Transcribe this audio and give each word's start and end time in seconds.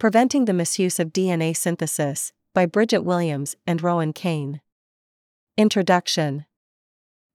Preventing 0.00 0.46
the 0.46 0.54
Misuse 0.54 0.98
of 0.98 1.12
DNA 1.12 1.54
Synthesis 1.54 2.32
by 2.54 2.64
Bridget 2.64 3.04
Williams 3.04 3.56
and 3.66 3.82
Rowan 3.82 4.14
Kane. 4.14 4.62
Introduction 5.58 6.46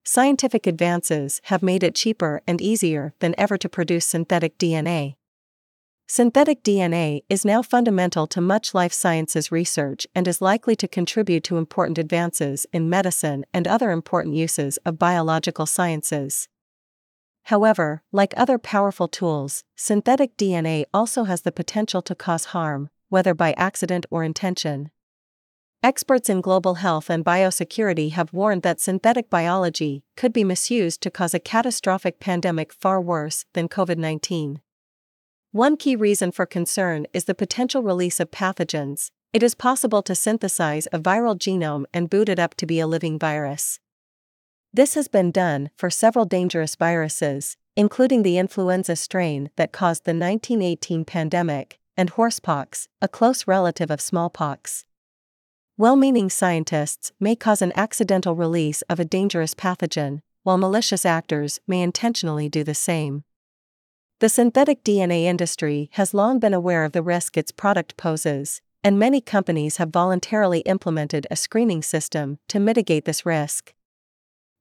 Scientific 0.03 0.65
advances 0.65 1.41
have 1.43 1.62
made 1.62 1.83
it 1.83 1.93
cheaper 1.93 2.41
and 2.47 2.59
easier 2.59 3.13
than 3.20 3.36
ever 3.38 3.55
to 3.59 3.70
produce 3.70 4.07
synthetic 4.07 4.57
DNA. 4.57 5.13
Synthetic 6.07 6.63
DNA 6.63 7.21
is 7.29 7.46
now 7.46 7.62
fundamental 7.62 8.25
to 8.25 8.41
much 8.41 8.74
life 8.74 8.94
sciences 8.94 9.52
research 9.52 10.08
and 10.16 10.28
is 10.28 10.42
likely 10.42 10.76
to 10.76 10.88
contribute 10.88 11.44
to 11.44 11.60
important 11.60 12.00
advances 12.00 12.66
in 12.74 12.90
medicine 12.90 13.46
and 13.54 13.68
other 13.68 13.92
important 13.92 14.34
uses 14.34 14.78
of 14.78 14.97
biological 14.97 15.68
sciences. 15.68 16.48
However, 17.45 18.02
like 18.12 18.34
other 18.35 18.57
powerful 18.57 19.07
tools, 19.07 19.63
synthetic 19.75 20.35
DNA 20.35 20.85
also 20.91 21.25
has 21.25 21.41
the 21.41 21.52
potential 21.52 22.02
to 22.02 22.16
cause 22.16 22.45
harm, 22.45 22.89
whether 23.09 23.35
by 23.35 23.53
accident 23.53 24.07
or 24.09 24.23
intention. 24.23 24.90
Experts 25.84 26.27
in 26.27 26.41
global 26.41 26.76
health 26.76 27.08
and 27.08 27.23
biosecurity 27.23 28.13
have 28.13 28.34
warned 28.34 28.63
that 28.63 28.81
synthetic 28.81 29.30
biology 29.30 30.03
could 30.17 30.34
be 30.34 30.44
misused 30.44 31.02
to 31.02 31.12
cause 31.12 31.36
a 31.36 31.39
catastrophic 31.39 32.20
pandemic 32.20 32.73
far 32.73 33.00
worse 33.00 33.45
than 33.53 33.70
COVID 33.70 34.00
19. 34.00 34.59
One 35.52 35.77
key 35.77 35.95
reason 35.95 36.31
for 36.31 36.48
concern 36.48 37.05
is 37.14 37.25
the 37.25 37.36
potential 37.36 37.84
release 37.84 38.20
of 38.20 38.31
pathogens. 38.31 39.12
It 39.34 39.44
is 39.44 39.53
possible 39.53 40.02
to 40.02 40.16
synthesize 40.16 40.88
a 40.91 40.98
viral 40.98 41.38
genome 41.38 41.86
and 41.94 42.09
boot 42.09 42.27
it 42.27 42.39
up 42.39 42.55
to 42.55 42.66
be 42.66 42.80
a 42.80 42.88
living 42.88 43.20
virus. 43.20 43.80
This 44.76 44.96
has 44.96 45.08
been 45.08 45.32
done 45.32 45.70
for 45.78 45.90
several 45.90 46.26
dangerous 46.26 46.76
viruses, 46.76 47.56
including 47.78 48.24
the 48.24 48.38
influenza 48.38 48.98
strain 48.98 49.50
that 49.56 49.72
caused 49.72 50.04
the 50.04 50.10
1918 50.10 51.06
pandemic, 51.06 51.80
and 51.96 52.10
horsepox, 52.10 52.90
a 53.02 53.08
close 53.08 53.48
relative 53.48 53.90
of 53.90 54.02
smallpox. 54.02 54.84
Well 55.78 55.96
meaning 55.96 56.30
scientists 56.30 57.14
may 57.22 57.38
cause 57.38 57.62
an 57.62 57.72
accidental 57.73 58.36
release 58.36 58.82
of 58.90 59.00
a 59.00 59.06
dangerous 59.06 59.54
pathogen, 59.54 60.20
while 60.44 60.58
malicious 60.58 61.06
actors 61.06 61.62
may 61.66 61.82
intentionally 61.82 62.50
do 62.50 62.66
the 62.66 62.76
same. 62.76 63.23
The 64.20 64.28
synthetic 64.28 64.84
DNA 64.84 65.23
industry 65.23 65.89
has 65.94 66.14
long 66.14 66.38
been 66.38 66.54
aware 66.54 66.84
of 66.84 66.92
the 66.92 67.02
risk 67.02 67.38
its 67.38 67.54
product 67.54 67.95
poses, 67.95 68.62
and 68.84 69.00
many 69.00 69.22
companies 69.22 69.78
have 69.78 69.92
voluntarily 69.92 70.60
implemented 70.66 71.28
a 71.32 71.38
screening 71.38 71.82
system 71.82 72.39
to 72.50 72.60
mitigate 72.60 73.06
this 73.06 73.26
risk. 73.26 73.73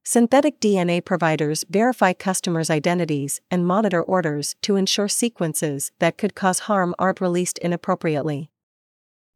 Synthetic 0.07 0.61
DNA 0.61 1.03
providers 1.03 1.65
verify 1.71 2.13
customers' 2.13 2.69
identities 2.69 3.41
and 3.51 3.67
monitor 3.67 4.03
orders 4.03 4.55
to 4.61 4.77
ensure 4.77 5.09
sequences 5.09 5.93
that 5.99 6.19
could 6.19 6.35
cause 6.35 6.59
harm 6.69 6.95
aren't 6.99 7.23
released 7.23 7.57
inappropriately. 7.61 8.51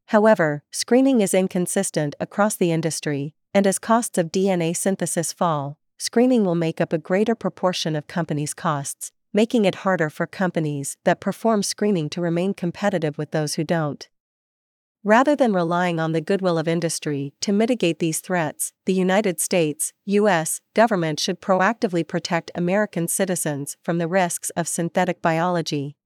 However, 0.09 0.63
screening 0.71 1.23
is 1.23 1.33
inconsistent 1.33 2.15
across 2.21 2.55
the 2.55 2.71
industry, 2.71 3.33
and 3.55 3.67
as 3.67 3.79
costs 3.79 4.19
of 4.19 4.31
DNA 4.31 4.77
synthesis 4.77 5.33
fall, 5.33 5.79
screening 5.97 6.45
will 6.45 6.55
make 6.55 6.83
up 6.83 6.93
a 6.93 6.99
greater 6.99 7.35
proportion 7.35 7.97
of 7.97 8.07
companies' 8.07 8.53
costs, 8.53 9.11
making 9.33 9.65
it 9.65 9.87
harder 9.87 10.11
for 10.11 10.27
companies 10.27 10.99
that 11.05 11.19
perform 11.19 11.63
screening 11.63 12.11
to 12.11 12.21
remain 12.21 12.53
competitive 12.53 13.17
with 13.17 13.31
those 13.31 13.55
who 13.55 13.65
don't. 13.65 14.11
Rather 15.05 15.37
than 15.37 15.53
relying 15.53 16.01
on 16.01 16.13
the 16.13 16.21
goodwill 16.21 16.59
of 16.59 16.67
industry 16.67 17.33
to 17.41 17.53
mitigate 17.53 18.01
these 18.01 18.21
threats, 18.21 18.73
the 18.85 18.93
United 18.93 19.41
States, 19.41 19.93
U.S., 20.07 20.61
government 20.75 21.21
should 21.21 21.41
proactively 21.41 22.07
protect 22.07 22.51
American 22.55 23.07
citizens 23.07 23.77
from 23.83 23.99
the 23.99 24.09
risks 24.09 24.51
of 24.51 24.67
synthetic 24.67 25.23
biology. 25.23 25.97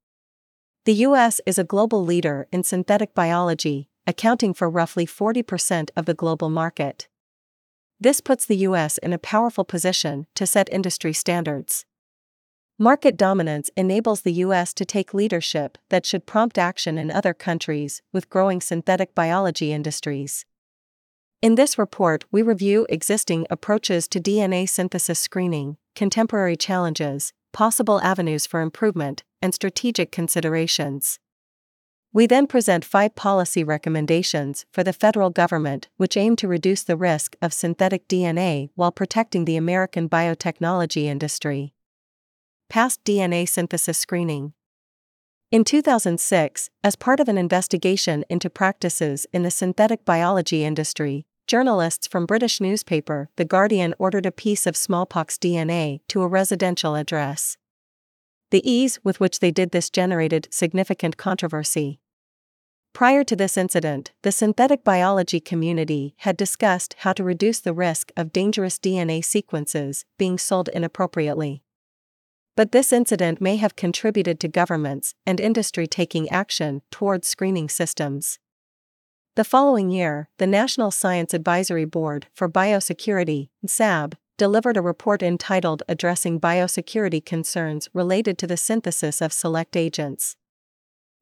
The 0.85 0.95
U.S. 0.95 1.41
is 1.47 1.59
a 1.59 1.65
global 1.65 2.05
leader 2.05 2.49
in 2.53 2.65
synthetic 2.65 3.15
biology, 3.15 3.89
accounting 4.07 4.53
for 4.53 4.69
roughly 4.69 5.07
40% 5.07 5.91
of 5.97 6.05
the 6.05 6.15
global 6.15 6.51
market. 6.51 7.09
This 7.99 8.21
puts 8.21 8.45
the 8.45 8.57
U.S. 8.57 8.99
in 8.99 9.13
a 9.13 9.19
powerful 9.19 9.65
position 9.65 10.27
to 10.35 10.47
set 10.47 10.69
industry 10.73 11.13
standards. 11.13 11.87
Market 12.79 13.19
dominance 13.19 13.71
enables 13.77 14.23
the 14.23 14.33
U.S. 14.33 14.73
to 14.75 14.87
take 14.87 15.13
leadership 15.13 15.77
that 15.91 16.07
should 16.07 16.25
prompt 16.25 16.57
action 16.57 16.97
in 16.97 17.11
other 17.11 17.35
countries 17.35 18.01
with 18.13 18.31
growing 18.31 18.63
synthetic 18.63 19.15
biology 19.15 19.73
industries. 19.73 20.47
In 21.43 21.57
this 21.57 21.77
report, 21.77 22.25
we 22.33 22.41
review 22.41 22.87
existing 22.89 23.47
approaches 23.51 24.09
to 24.09 24.21
DNA 24.21 24.67
synthesis 24.67 25.21
screening, 25.21 25.77
contemporary 25.95 26.57
challenges, 26.57 27.35
possible 27.53 28.01
avenues 28.01 28.47
for 28.47 28.63
improvement, 28.63 29.23
and 29.43 29.53
strategic 29.53 30.11
considerations. 30.11 31.19
We 32.11 32.27
then 32.27 32.47
present 32.47 32.87
five 32.87 33.15
policy 33.15 33.63
recommendations 33.63 34.65
for 34.73 34.83
the 34.83 34.93
federal 34.95 35.29
government 35.31 35.89
which 35.99 36.17
aim 36.17 36.37
to 36.37 36.49
reduce 36.49 36.83
the 36.83 36.97
risk 36.97 37.37
of 37.43 37.53
synthetic 37.53 38.09
DNA 38.09 38.71
while 38.75 38.93
protecting 38.93 39.45
the 39.45 39.57
American 39.57 40.09
biotechnology 40.09 41.05
industry 41.05 41.75
past 42.73 43.05
DNA 43.05 43.47
synthesis 43.47 43.99
screening. 43.99 44.55
In 45.51 45.63
2006, 45.63 46.71
as 46.83 46.97
part 46.97 47.21
of 47.21 47.29
an 47.29 47.37
investigation 47.37 48.25
into 48.31 48.49
practices 48.49 49.27
in 49.31 49.43
the 49.43 49.51
synthetic 49.51 50.07
biology 50.07 50.65
industry, 50.65 51.27
journalists 51.47 52.07
from 52.07 52.25
British 52.25 52.63
newspaper 52.63 53.29
The 53.37 53.45
Guardian 53.45 53.95
ordered 53.99 54.25
a 54.25 54.33
piece 54.33 54.67
of 54.67 54.75
smallpox 54.75 55.37
DNA 55.37 56.01
to 56.09 56.23
a 56.23 56.27
residential 56.27 56.95
address. 56.95 57.59
The 58.51 58.67
ease 58.67 58.99
with 59.05 59.21
which 59.21 59.41
they 59.41 59.51
did 59.51 59.73
this 59.73 59.91
generated 59.91 60.49
significant 60.51 61.19
controversy. 61.19 62.01
Prior 62.95 63.23
to 63.23 63.37
this 63.37 63.59
incident, 63.59 64.13
the 64.23 64.33
synthetic 64.33 64.83
biology 64.83 65.41
community 65.41 66.15
had 66.21 66.39
discussed 66.39 66.97
how 67.01 67.13
to 67.13 67.23
reduce 67.23 67.61
the 67.61 67.75
risk 67.75 68.13
of 68.17 68.33
dangerous 68.33 68.79
DNA 68.79 69.23
sequences 69.23 70.07
being 70.17 70.39
sold 70.39 70.71
inappropriately. 70.71 71.63
But 72.55 72.73
this 72.73 72.93
incident 72.93 73.41
may 73.41 73.57
have 73.57 73.77
contributed 73.77 74.39
to 74.41 74.49
governments 74.49 75.15
and 75.25 75.41
industry 75.41 75.87
taking 75.87 76.29
action 76.29 76.83
towards 76.91 77.27
screening 77.27 77.71
systems. 77.71 78.39
The 79.37 79.45
following 79.45 79.91
year, 79.91 80.29
the 80.37 80.47
National 80.47 80.91
Science 80.91 81.33
Advisory 81.33 81.87
Board 81.87 82.27
for 82.35 82.51
Biosecurity, 82.51 83.49
NSAB, 83.67 84.15
delivered 84.37 84.77
a 84.77 84.83
report 84.83 85.23
entitled 85.23 85.83
Addressing 85.89 86.41
Biosecurity 86.41 87.25
Concerns 87.25 87.89
Related 87.95 88.37
to 88.39 88.47
the 88.47 88.59
Synthesis 88.59 89.23
of 89.23 89.33
Select 89.33 89.75
Agents. 89.75 90.37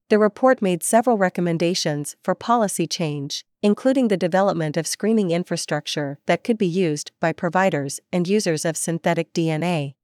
The 0.09 0.19
report 0.19 0.61
made 0.61 0.83
several 0.83 1.17
recommendations 1.17 2.17
for 2.25 2.35
policy 2.35 2.89
change, 2.89 3.45
including 3.63 4.09
the 4.09 4.17
development 4.17 4.77
of 4.77 4.89
screening 4.89 5.31
infrastructure 5.31 6.19
that 6.27 6.43
could 6.43 6.59
be 6.59 6.67
used 6.67 7.13
by 7.21 7.33
providers 7.33 8.01
and 8.13 8.27
users 8.27 8.65
of 8.65 8.77
synthetic 8.77 9.33
DNA. 9.33 9.95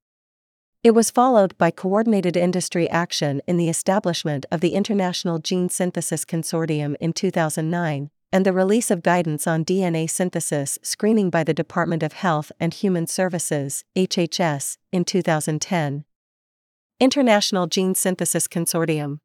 It 0.86 0.94
was 0.94 1.10
followed 1.10 1.58
by 1.58 1.72
coordinated 1.72 2.36
industry 2.36 2.88
action 2.88 3.42
in 3.48 3.56
the 3.56 3.68
establishment 3.68 4.46
of 4.52 4.60
the 4.60 4.74
International 4.74 5.40
Gene 5.40 5.68
Synthesis 5.68 6.24
Consortium 6.24 6.94
in 7.00 7.12
2009, 7.12 8.08
and 8.30 8.46
the 8.46 8.52
release 8.52 8.88
of 8.92 9.02
guidance 9.02 9.48
on 9.48 9.64
DNA 9.64 10.08
synthesis 10.08 10.78
screening 10.82 11.28
by 11.28 11.42
the 11.42 11.52
Department 11.52 12.04
of 12.04 12.12
Health 12.12 12.52
and 12.60 12.72
Human 12.72 13.08
Services, 13.08 13.84
HHS, 13.96 14.76
in 14.92 15.04
2010. 15.04 16.04
International 17.00 17.66
Gene 17.66 17.96
Synthesis 17.96 18.46
Consortium 18.46 19.18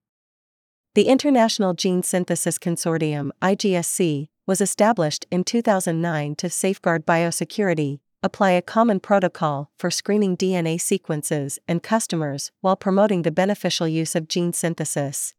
The 0.95 1.03
International 1.03 1.75
Gene 1.75 2.01
Synthesis 2.01 2.57
Consortium, 2.57 3.29
IGSC, 3.39 4.29
was 4.47 4.61
established 4.61 5.27
in 5.29 5.43
2009 5.43 6.33
to 6.37 6.49
safeguard 6.49 7.05
biosecurity, 7.05 7.99
apply 8.23 8.51
a 8.51 8.61
common 8.61 8.99
protocol 8.99 9.71
for 9.77 9.89
screening 9.89 10.37
DNA 10.37 10.79
sequences 10.79 11.59
and 11.67 11.81
customers 11.81 12.51
while 12.61 12.75
promoting 12.75 13.23
the 13.23 13.31
beneficial 13.31 13.87
use 13.87 14.15
of 14.15 14.27
gene 14.27 14.53
synthesis. 14.53 15.33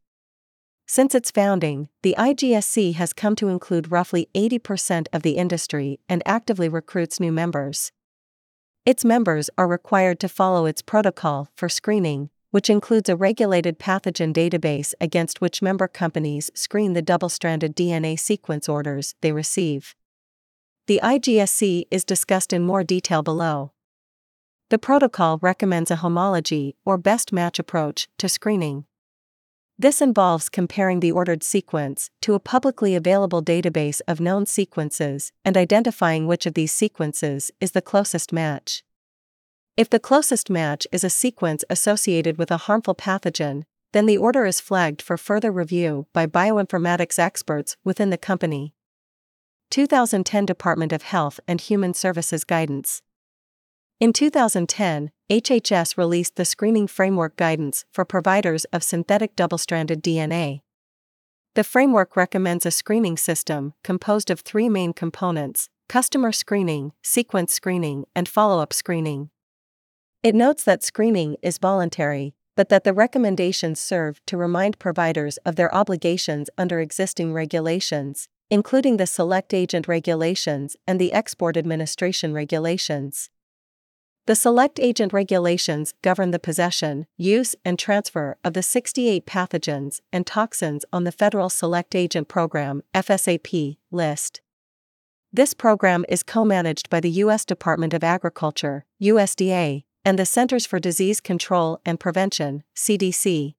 Since 0.87 1.15
its 1.15 1.31
founding, 1.31 1.89
the 2.03 2.15
IGSC 2.19 2.95
has 2.95 3.13
come 3.13 3.37
to 3.37 3.49
include 3.49 3.93
roughly 3.93 4.29
80% 4.35 5.07
of 5.13 5.23
the 5.23 5.37
industry 5.37 6.01
and 6.09 6.23
actively 6.27 6.69
recruits 6.69 7.21
new 7.21 7.33
members. 7.33 7.93
Its 8.85 9.05
members 9.05 9.49
are 9.57 9.69
required 9.69 10.19
to 10.21 10.29
follow 10.29 10.67
its 10.67 10.83
protocol 10.83 11.49
for 11.55 11.69
screening, 11.69 12.31
which 12.51 12.69
includes 12.69 13.09
a 13.09 13.17
regulated 13.17 13.79
pathogen 13.79 14.35
database 14.35 14.93
against 15.01 15.41
which 15.41 15.63
member 15.63 15.87
companies 15.87 16.51
screen 16.55 16.93
the 16.93 17.01
double 17.01 17.29
stranded 17.29 17.77
DNA 17.77 18.19
sequence 18.19 18.69
orders 18.69 19.15
they 19.21 19.33
receive. 19.33 19.95
The 20.89 20.99
IGSC 21.01 21.85
is 21.93 22.05
discussed 22.05 22.53
in 22.53 22.63
more 22.63 22.83
detail 22.83 23.23
below. 23.23 23.71
The 24.69 24.79
protocol 24.79 25.39
recommends 25.41 25.93
a 25.93 25.97
homology 25.97 26.75
or 26.85 26.99
best 26.99 27.33
match 27.33 27.61
approach 27.61 28.09
to 28.19 28.29
screening. 28.29 28.87
This 29.79 30.03
involves 30.03 30.49
comparing 30.49 30.99
the 30.99 31.13
ordered 31.13 31.45
sequence 31.45 32.11
to 32.23 32.35
a 32.35 32.41
publicly 32.41 32.97
available 32.97 33.43
database 33.45 34.01
of 34.09 34.21
known 34.21 34.45
sequences 34.45 35.31
and 35.45 35.57
identifying 35.57 36.27
which 36.27 36.47
of 36.47 36.55
these 36.55 36.73
sequences 36.73 37.53
is 37.61 37.73
the 37.73 37.83
closest 37.83 38.33
match. 38.33 38.83
If 39.77 39.89
the 39.89 40.01
closest 40.01 40.51
match 40.51 40.89
is 40.91 41.05
a 41.05 41.11
sequence 41.11 41.65
associated 41.71 42.39
with 42.39 42.51
a 42.51 42.65
harmful 42.67 42.97
pathogen, 42.97 43.63
then 43.93 44.07
the 44.07 44.19
order 44.19 44.47
is 44.47 44.61
flagged 44.61 45.01
for 45.01 45.17
further 45.17 45.53
review 45.53 46.09
by 46.13 46.27
bioinformatics 46.27 47.21
experts 47.21 47.77
within 47.85 48.11
the 48.11 48.19
company. 48.19 48.75
2010 49.73 50.45
Department 50.45 50.93
of 50.93 51.01
Health 51.01 51.41
and 51.49 51.59
Human 51.59 51.95
Services 51.95 52.45
Guidance. 52.45 53.01
In 54.01 54.13
2010, 54.13 55.11
HHS 55.31 55.97
released 55.97 56.37
the 56.37 56.45
Screening 56.45 56.87
Framework 56.87 57.37
Guidance 57.37 57.87
for 57.91 58.05
providers 58.05 58.67
of 58.67 58.83
synthetic 58.83 59.35
double 59.35 59.57
stranded 59.57 60.03
DNA. 60.03 60.61
The 61.55 61.65
framework 61.65 62.17
recommends 62.17 62.67
a 62.67 62.71
screening 62.71 63.17
system 63.17 63.73
composed 63.83 64.31
of 64.31 64.41
three 64.41 64.69
main 64.69 64.93
components 64.93 65.71
customer 65.89 66.33
screening, 66.33 66.93
sequence 67.03 67.55
screening, 67.55 68.05
and 68.15 68.29
follow 68.29 68.61
up 68.61 68.75
screening. 68.75 69.31
It 70.23 70.35
notes 70.35 70.65
that 70.65 70.83
screening 70.83 71.37
is 71.41 71.57
voluntary, 71.57 72.35
but 72.57 72.69
that 72.69 72.85
the 72.85 72.93
recommendations 72.93 73.81
serve 73.81 74.21
to 74.27 74.37
remind 74.37 74.79
providers 74.79 75.39
of 75.47 75.57
their 75.57 75.75
obligations 75.75 76.51
under 76.59 76.79
existing 76.79 77.33
regulations, 77.33 78.29
including 78.53 78.99
the 78.99 79.07
Select 79.07 79.55
Agent 79.55 79.89
Regulations 79.89 80.77
and 80.87 81.01
the 81.01 81.15
Export 81.15 81.57
Administration 81.57 82.35
Regulations. 82.35 83.31
The 84.27 84.35
Select 84.35 84.79
Agent 84.79 85.15
Regulations 85.15 85.95
govern 86.03 86.33
the 86.33 86.39
possession, 86.39 87.07
use, 87.17 87.57
and 87.65 87.79
transfer 87.79 88.37
of 88.45 88.53
the 88.53 88.63
68 88.63 89.25
pathogens 89.25 90.01
and 90.13 90.27
toxins 90.27 90.85
on 90.93 91.05
the 91.05 91.13
Federal 91.13 91.49
Select 91.49 91.95
Agent 91.95 92.29
Program 92.29 92.83
FSAP, 92.95 93.79
list. 93.91 94.43
This 95.33 95.55
program 95.55 96.05
is 96.11 96.23
co 96.23 96.45
managed 96.45 96.91
by 96.91 97.01
the 97.01 97.23
U.S. 97.25 97.47
Department 97.47 97.95
of 97.95 98.05
Agriculture, 98.05 98.85
USDA, 99.03 99.85
and 100.05 100.19
the 100.19 100.27
Centers 100.27 100.67
for 100.67 100.79
Disease 100.79 101.23
Control 101.23 101.81
and 101.87 101.99
Prevention, 101.99 102.65
CDC. 102.77 103.55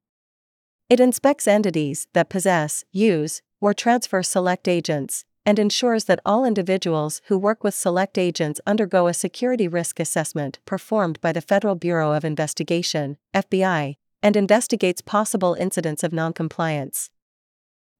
It 0.88 1.00
inspects 1.00 1.48
entities 1.48 2.08
that 2.14 2.30
possess, 2.30 2.84
use, 2.92 3.42
or 3.64 3.74
transfer 3.74 4.22
select 4.22 4.68
agents, 4.68 5.24
and 5.46 5.58
ensures 5.58 6.04
that 6.04 6.20
all 6.26 6.44
individuals 6.44 7.22
who 7.28 7.38
work 7.38 7.64
with 7.64 7.74
select 7.74 8.18
agents 8.18 8.60
undergo 8.68 9.08
a 9.08 9.14
security 9.14 9.70
risk 9.70 10.02
assessment 10.02 10.60
performed 10.66 11.20
by 11.22 11.32
the 11.32 11.40
Federal 11.40 11.76
Bureau 11.76 12.12
of 12.12 12.26
Investigation, 12.26 13.16
FBI, 13.34 13.96
and 14.22 14.36
investigates 14.36 15.02
possible 15.02 15.54
incidents 15.54 16.04
of 16.04 16.12
noncompliance. 16.12 17.10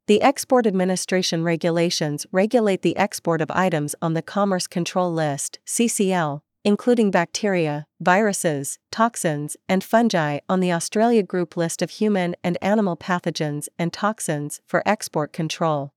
The 0.08 0.22
Export 0.22 0.68
Administration 0.68 1.46
regulations 1.46 2.26
regulate 2.34 2.82
the 2.82 2.98
export 2.98 3.40
of 3.40 3.50
items 3.52 3.96
on 4.02 4.16
the 4.16 4.22
Commerce 4.22 4.68
Control 4.68 5.14
List, 5.14 5.60
CCL, 5.66 6.42
including 6.64 7.12
bacteria, 7.12 7.86
viruses, 8.00 8.80
toxins, 8.92 9.58
and 9.68 9.84
fungi 9.84 10.40
on 10.48 10.62
the 10.62 10.72
Australia 10.72 11.22
Group 11.22 11.58
list 11.58 11.82
of 11.82 11.90
human 11.90 12.36
and 12.44 12.58
animal 12.62 12.96
pathogens 12.96 13.68
and 13.78 13.92
toxins 13.92 14.62
for 14.66 14.82
export 14.86 15.34
control. 15.34 15.94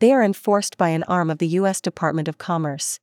They 0.00 0.12
are 0.12 0.22
enforced 0.22 0.76
by 0.76 0.90
an 0.90 1.04
arm 1.04 1.30
of 1.30 1.38
the 1.38 1.48
U.S. 1.48 1.80
Department 1.80 2.28
of 2.28 2.38
Commerce. 2.38 3.00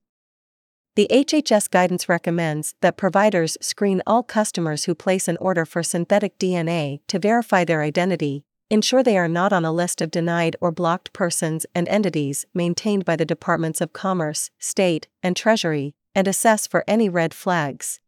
The 0.95 1.07
HHS 1.11 1.71
guidance 1.71 2.07
recommends 2.07 2.75
that 2.81 2.97
providers 2.97 3.57
screen 3.61 4.03
all 4.05 4.21
customers 4.21 4.85
who 4.85 4.93
place 4.93 5.27
an 5.27 5.37
order 5.37 5.65
for 5.65 5.81
synthetic 5.81 6.37
DNA 6.37 6.99
to 7.07 7.17
verify 7.17 7.65
their 7.65 7.81
identity, 7.81 8.45
ensure 8.69 9.01
they 9.01 9.17
are 9.17 9.27
not 9.27 9.51
on 9.51 9.65
a 9.65 9.71
list 9.71 10.01
of 10.01 10.11
denied 10.11 10.55
or 10.61 10.71
blocked 10.71 11.11
persons 11.11 11.65
and 11.73 11.87
entities 11.87 12.45
maintained 12.53 13.05
by 13.05 13.15
the 13.15 13.25
Departments 13.25 13.81
of 13.81 13.91
Commerce, 13.91 14.51
State, 14.59 15.07
and 15.23 15.35
Treasury, 15.35 15.95
and 16.15 16.27
assess 16.27 16.67
for 16.67 16.83
any 16.87 17.09
red 17.09 17.33
flags. 17.33 17.99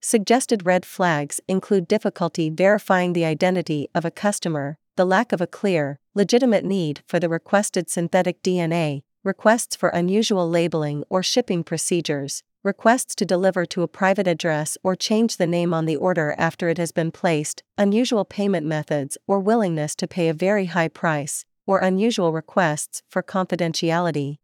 Suggested 0.00 0.66
red 0.66 0.84
flags 0.84 1.40
include 1.46 1.86
difficulty 1.86 2.50
verifying 2.50 3.12
the 3.12 3.24
identity 3.24 3.88
of 3.94 4.04
a 4.04 4.10
customer, 4.10 4.78
the 4.96 5.04
lack 5.04 5.32
of 5.32 5.40
a 5.40 5.46
clear, 5.46 6.00
legitimate 6.14 6.64
need 6.64 7.02
for 7.06 7.20
the 7.20 7.28
requested 7.28 7.88
synthetic 7.88 8.42
DNA, 8.42 9.02
requests 9.22 9.76
for 9.76 9.90
unusual 9.90 10.48
labeling 10.48 11.04
or 11.08 11.22
shipping 11.22 11.62
procedures, 11.62 12.42
requests 12.64 13.14
to 13.14 13.24
deliver 13.24 13.64
to 13.64 13.82
a 13.82 13.88
private 13.88 14.26
address 14.26 14.76
or 14.82 14.94
change 14.94 15.36
the 15.36 15.46
name 15.46 15.72
on 15.72 15.86
the 15.86 15.96
order 15.96 16.34
after 16.36 16.68
it 16.68 16.78
has 16.78 16.92
been 16.92 17.10
placed, 17.10 17.62
unusual 17.78 18.24
payment 18.24 18.66
methods 18.66 19.16
or 19.26 19.38
willingness 19.38 19.94
to 19.94 20.08
pay 20.08 20.28
a 20.28 20.34
very 20.34 20.66
high 20.66 20.88
price, 20.88 21.44
or 21.66 21.78
unusual 21.78 22.32
requests 22.32 23.02
for 23.08 23.22
confidentiality. 23.22 24.38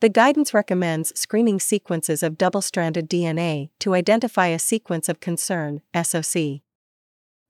The 0.00 0.08
guidance 0.10 0.52
recommends 0.52 1.18
screening 1.18 1.58
sequences 1.58 2.22
of 2.22 2.36
double 2.36 2.60
stranded 2.60 3.08
DNA 3.08 3.70
to 3.78 3.94
identify 3.94 4.48
a 4.48 4.58
sequence 4.58 5.08
of 5.08 5.20
concern, 5.20 5.80
SOC. 5.94 6.60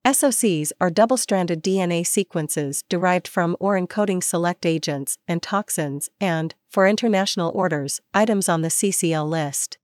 SOCs 0.06 0.70
are 0.80 0.88
double 0.88 1.16
stranded 1.16 1.60
DNA 1.60 2.06
sequences 2.06 2.84
derived 2.88 3.26
from 3.26 3.56
or 3.58 3.76
encoding 3.76 4.22
select 4.22 4.64
agents 4.64 5.18
and 5.26 5.42
toxins, 5.42 6.08
and, 6.20 6.54
for 6.70 6.86
international 6.86 7.50
orders, 7.52 8.00
items 8.14 8.48
on 8.48 8.62
the 8.62 8.68
CCL 8.68 9.28
list. 9.28 9.78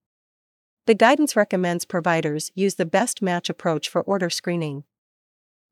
The 0.86 0.94
guidance 0.94 1.34
recommends 1.34 1.84
providers 1.84 2.52
use 2.54 2.76
the 2.76 2.86
best 2.86 3.20
match 3.20 3.50
approach 3.50 3.88
for 3.88 4.02
order 4.02 4.30
screening. 4.30 4.84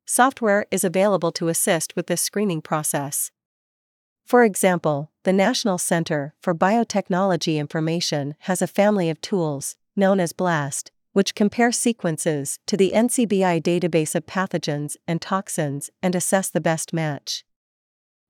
Software 0.06 0.66
is 0.72 0.82
available 0.82 1.30
to 1.32 1.46
assist 1.46 1.94
with 1.94 2.08
this 2.08 2.20
screening 2.20 2.60
process. 2.60 3.30
For 4.30 4.44
example, 4.44 5.10
the 5.24 5.32
National 5.32 5.76
Center 5.76 6.34
for 6.40 6.54
Biotechnology 6.54 7.56
Information 7.56 8.36
has 8.42 8.62
a 8.62 8.68
family 8.68 9.10
of 9.10 9.20
tools, 9.20 9.74
known 9.96 10.20
as 10.20 10.32
BLAST, 10.32 10.92
which 11.12 11.34
compare 11.34 11.72
sequences 11.72 12.60
to 12.68 12.76
the 12.76 12.92
NCBI 12.94 13.60
database 13.60 14.14
of 14.14 14.26
pathogens 14.26 14.96
and 15.08 15.20
toxins 15.20 15.90
and 16.00 16.14
assess 16.14 16.48
the 16.48 16.60
best 16.60 16.92
match. 16.92 17.44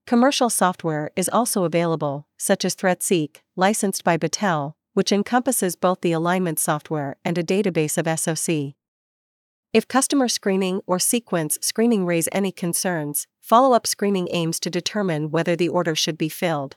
Commercial 0.07 0.49
software 0.49 1.11
is 1.17 1.29
also 1.29 1.65
available, 1.65 2.27
such 2.39 2.65
as 2.65 2.75
ThreatSEQ, 2.75 3.37
licensed 3.55 4.03
by 4.03 4.17
Battelle, 4.17 4.73
which 4.95 5.13
encompasses 5.13 5.77
both 5.77 6.01
the 6.01 6.13
alignment 6.13 6.59
software 6.59 7.17
and 7.27 7.37
a 7.37 7.45
database 7.45 7.99
of 7.99 8.09
SOC. 8.19 8.75
If 9.73 9.87
customer 9.87 10.27
screening 10.27 10.81
or 10.85 10.99
sequence 10.99 11.57
screening 11.61 12.05
raise 12.05 12.29
any 12.33 12.51
concerns, 12.51 13.29
follow 13.41 13.73
up 13.73 13.87
screening 13.87 14.27
aims 14.33 14.59
to 14.61 14.71
determine 14.71 15.31
whether 15.31 15.55
the 15.55 15.69
order 15.69 15.95
should 15.95 16.19
be 16.19 16.29
filled. 16.29 16.77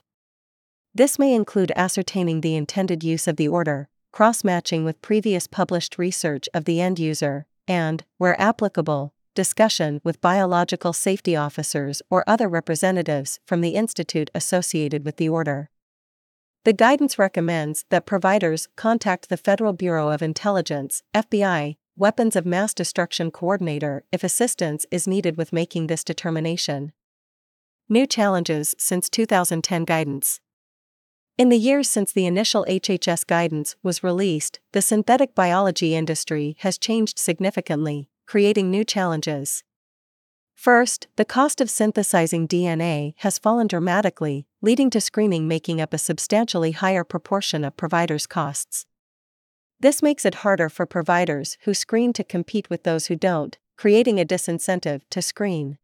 This 0.94 1.18
may 1.18 1.34
include 1.34 1.72
ascertaining 1.74 2.40
the 2.40 2.54
intended 2.54 3.02
use 3.02 3.26
of 3.26 3.34
the 3.34 3.48
order, 3.48 3.88
cross 4.12 4.44
matching 4.44 4.84
with 4.84 5.02
previous 5.02 5.48
published 5.48 5.98
research 5.98 6.48
of 6.54 6.66
the 6.66 6.80
end 6.80 7.00
user, 7.00 7.46
and, 7.66 8.04
where 8.18 8.40
applicable, 8.40 9.12
discussion 9.34 10.00
with 10.04 10.20
biological 10.20 10.92
safety 10.92 11.34
officers 11.34 12.00
or 12.10 12.22
other 12.28 12.48
representatives 12.48 13.40
from 13.44 13.60
the 13.60 13.70
institute 13.70 14.30
associated 14.36 15.04
with 15.04 15.16
the 15.16 15.28
order. 15.28 15.68
The 16.64 16.72
guidance 16.72 17.18
recommends 17.18 17.86
that 17.90 18.06
providers 18.06 18.68
contact 18.76 19.28
the 19.28 19.36
Federal 19.36 19.72
Bureau 19.72 20.10
of 20.10 20.22
Intelligence, 20.22 21.02
FBI, 21.12 21.74
Weapons 21.96 22.34
of 22.34 22.44
Mass 22.44 22.74
Destruction 22.74 23.30
Coordinator 23.30 24.02
if 24.10 24.24
assistance 24.24 24.84
is 24.90 25.06
needed 25.06 25.36
with 25.36 25.52
making 25.52 25.86
this 25.86 26.02
determination. 26.02 26.90
New 27.88 28.04
challenges 28.04 28.74
since 28.78 29.08
2010 29.08 29.84
guidance. 29.84 30.40
In 31.38 31.50
the 31.50 31.56
years 31.56 31.88
since 31.88 32.10
the 32.10 32.26
initial 32.26 32.66
HHS 32.68 33.24
guidance 33.24 33.76
was 33.84 34.02
released, 34.02 34.58
the 34.72 34.82
synthetic 34.82 35.36
biology 35.36 35.94
industry 35.94 36.56
has 36.60 36.78
changed 36.78 37.16
significantly, 37.16 38.08
creating 38.26 38.72
new 38.72 38.82
challenges. 38.82 39.62
First, 40.56 41.06
the 41.14 41.24
cost 41.24 41.60
of 41.60 41.70
synthesizing 41.70 42.48
DNA 42.48 43.14
has 43.18 43.38
fallen 43.38 43.68
dramatically, 43.68 44.48
leading 44.60 44.90
to 44.90 45.00
screening 45.00 45.46
making 45.46 45.80
up 45.80 45.94
a 45.94 45.98
substantially 45.98 46.72
higher 46.72 47.04
proportion 47.04 47.62
of 47.62 47.76
providers' 47.76 48.26
costs. 48.26 48.84
This 49.80 50.02
makes 50.02 50.24
it 50.24 50.36
harder 50.36 50.68
for 50.68 50.86
providers 50.86 51.58
who 51.62 51.74
screen 51.74 52.12
to 52.14 52.24
compete 52.24 52.70
with 52.70 52.84
those 52.84 53.06
who 53.06 53.16
don't, 53.16 53.58
creating 53.76 54.18
a 54.18 54.24
disincentive 54.24 55.02
to 55.10 55.20
screen. 55.20 55.78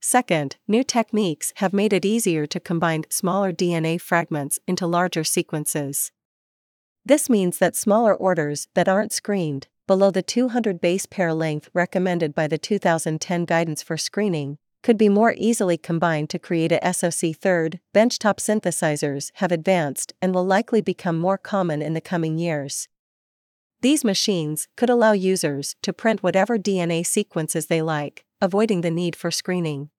Second, 0.00 0.56
new 0.68 0.84
techniques 0.84 1.52
have 1.56 1.72
made 1.72 1.92
it 1.92 2.04
easier 2.04 2.46
to 2.46 2.60
combine 2.60 3.04
smaller 3.10 3.52
DNA 3.52 4.00
fragments 4.00 4.58
into 4.66 4.86
larger 4.86 5.24
sequences. 5.24 6.12
This 7.04 7.30
means 7.30 7.58
that 7.58 7.76
smaller 7.76 8.14
orders 8.14 8.68
that 8.74 8.88
aren't 8.88 9.12
screened, 9.12 9.68
below 9.86 10.10
the 10.10 10.22
200 10.22 10.80
base 10.80 11.06
pair 11.06 11.32
length 11.32 11.70
recommended 11.72 12.34
by 12.34 12.46
the 12.48 12.58
2010 12.58 13.44
guidance 13.44 13.82
for 13.82 13.96
screening, 13.96 14.58
could 14.82 14.98
be 14.98 15.08
more 15.08 15.34
easily 15.36 15.76
combined 15.76 16.30
to 16.30 16.38
create 16.38 16.72
a 16.72 16.92
SOC. 16.92 17.34
Third, 17.34 17.80
benchtop 17.94 18.38
synthesizers 18.38 19.30
have 19.34 19.50
advanced 19.50 20.12
and 20.20 20.34
will 20.34 20.46
likely 20.46 20.80
become 20.80 21.18
more 21.18 21.38
common 21.38 21.82
in 21.82 21.94
the 21.94 22.00
coming 22.00 22.38
years. 22.38 22.88
These 23.82 24.04
machines 24.04 24.68
could 24.76 24.90
allow 24.90 25.12
users 25.12 25.76
to 25.82 25.92
print 25.92 26.22
whatever 26.22 26.58
DNA 26.58 27.04
sequences 27.04 27.66
they 27.66 27.82
like, 27.82 28.24
avoiding 28.40 28.80
the 28.80 28.90
need 28.90 29.14
for 29.14 29.30
screening. 29.30 29.90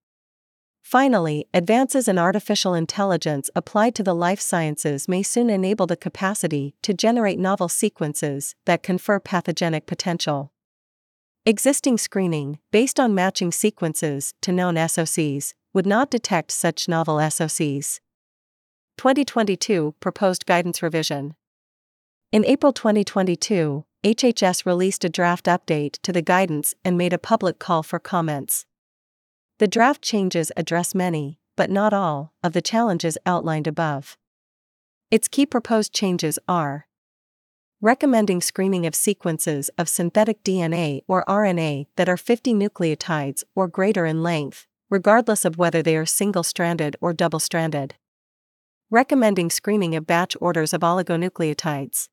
Finally, 0.82 1.46
advances 1.54 2.08
in 2.08 2.18
artificial 2.18 2.74
intelligence 2.74 3.50
applied 3.56 3.94
to 3.94 4.04
the 4.04 4.16
life 4.16 4.40
sciences 4.40 5.08
may 5.08 5.22
soon 5.22 5.50
enable 5.50 5.86
the 5.86 5.98
capacity 5.98 6.76
to 6.82 6.94
generate 6.94 7.38
novel 7.38 7.68
sequences 7.68 8.56
that 8.66 8.84
confer 8.84 9.20
pathogenic 9.20 9.86
potential. 9.86 10.54
Existing 11.46 11.98
screening, 11.98 12.60
based 12.72 13.00
on 13.00 13.14
matching 13.14 13.52
sequences 13.52 14.34
to 14.42 14.52
known 14.52 14.76
SOCs, 14.76 15.54
would 15.74 15.86
not 15.86 16.10
detect 16.10 16.52
such 16.52 16.88
novel 16.88 17.18
SOCs. 17.18 18.00
2022 18.98 19.94
Proposed 20.00 20.46
Guidance 20.46 20.82
Revision 20.82 21.36
In 22.30 22.44
April 22.44 22.74
2022, 22.74 23.86
HHS 24.04 24.66
released 24.66 25.06
a 25.06 25.10
draft 25.10 25.46
update 25.46 25.94
to 26.02 26.12
the 26.12 26.22
guidance 26.22 26.76
and 26.84 26.98
made 26.98 27.14
a 27.14 27.18
public 27.18 27.58
call 27.58 27.84
for 27.84 28.00
comments. 28.00 28.66
The 29.60 29.68
draft 29.68 30.02
changes 30.02 30.52
address 30.58 30.94
many, 30.94 31.40
but 31.56 31.70
not 31.70 31.94
all, 31.94 32.34
of 32.44 32.52
the 32.52 32.62
challenges 32.62 33.18
outlined 33.26 33.66
above. 33.66 34.18
Its 35.10 35.30
key 35.30 35.46
proposed 35.46 35.94
changes 35.94 36.38
are 36.50 36.88
recommending 37.80 38.42
screening 38.42 38.86
of 38.86 38.94
sequences 38.94 39.70
of 39.78 39.88
synthetic 39.88 40.44
DNA 40.44 41.04
or 41.08 41.24
RNA 41.30 41.88
that 41.96 42.10
are 42.10 42.18
50 42.18 42.54
nucleotides 42.54 43.46
or 43.56 43.70
greater 43.70 44.06
in 44.06 44.22
length, 44.22 44.68
regardless 44.90 45.46
of 45.46 45.58
whether 45.58 45.82
they 45.82 45.96
are 45.96 46.06
single 46.06 46.44
stranded 46.44 46.98
or 47.00 47.14
double 47.14 47.40
stranded. 47.40 47.96
Recommending 48.92 49.50
screening 49.50 49.96
of 49.96 50.06
batch 50.06 50.36
orders 50.42 50.74
of 50.74 50.82
oligonucleotides. 50.82 52.10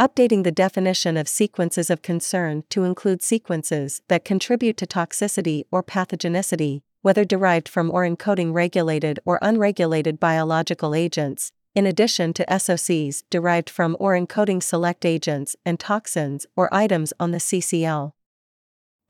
Updating 0.00 0.44
the 0.44 0.50
definition 0.50 1.18
of 1.18 1.28
sequences 1.28 1.90
of 1.90 2.00
concern 2.00 2.64
to 2.70 2.84
include 2.84 3.22
sequences 3.22 4.00
that 4.08 4.24
contribute 4.24 4.78
to 4.78 4.86
toxicity 4.86 5.64
or 5.70 5.82
pathogenicity, 5.82 6.80
whether 7.02 7.22
derived 7.22 7.68
from 7.68 7.90
or 7.90 8.08
encoding 8.08 8.54
regulated 8.54 9.20
or 9.26 9.38
unregulated 9.42 10.18
biological 10.18 10.94
agents, 10.94 11.52
in 11.74 11.84
addition 11.84 12.32
to 12.32 12.46
SOCs 12.46 13.24
derived 13.28 13.68
from 13.68 13.94
or 14.00 14.14
encoding 14.14 14.62
select 14.62 15.04
agents 15.04 15.54
and 15.66 15.78
toxins 15.78 16.46
or 16.56 16.72
items 16.72 17.12
on 17.20 17.32
the 17.32 17.38
CCL. 17.38 18.12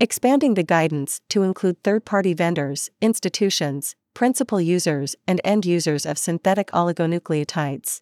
Expanding 0.01 0.55
the 0.55 0.65
guidance 0.65 1.21
to 1.29 1.45
include 1.45 1.81
third 1.85 2.05
party 2.05 2.35
vendors, 2.35 2.91
institutions, 3.01 3.95
principal 4.13 4.61
users, 4.61 5.15
and 5.29 5.41
end 5.45 5.65
users 5.65 6.05
of 6.05 6.19
synthetic 6.19 6.67
oligonucleotides. 6.73 8.01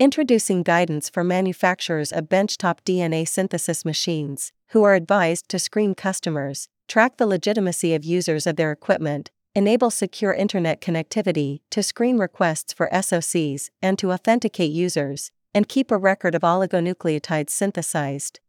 Introducing 0.00 0.62
guidance 0.62 1.10
for 1.10 1.22
manufacturers 1.22 2.10
of 2.10 2.30
benchtop 2.30 2.78
DNA 2.86 3.28
synthesis 3.28 3.84
machines, 3.84 4.50
who 4.68 4.82
are 4.82 4.94
advised 4.94 5.46
to 5.50 5.58
screen 5.58 5.94
customers, 5.94 6.70
track 6.88 7.18
the 7.18 7.26
legitimacy 7.26 7.94
of 7.94 8.02
users 8.02 8.46
of 8.46 8.56
their 8.56 8.72
equipment, 8.72 9.30
enable 9.54 9.90
secure 9.90 10.32
internet 10.32 10.80
connectivity 10.80 11.60
to 11.68 11.82
screen 11.82 12.16
requests 12.16 12.72
for 12.72 12.88
SOCs 12.90 13.68
and 13.82 13.98
to 13.98 14.10
authenticate 14.10 14.72
users, 14.72 15.32
and 15.52 15.68
keep 15.68 15.90
a 15.90 15.98
record 15.98 16.34
of 16.34 16.40
oligonucleotides 16.40 17.50
synthesized. 17.50 18.40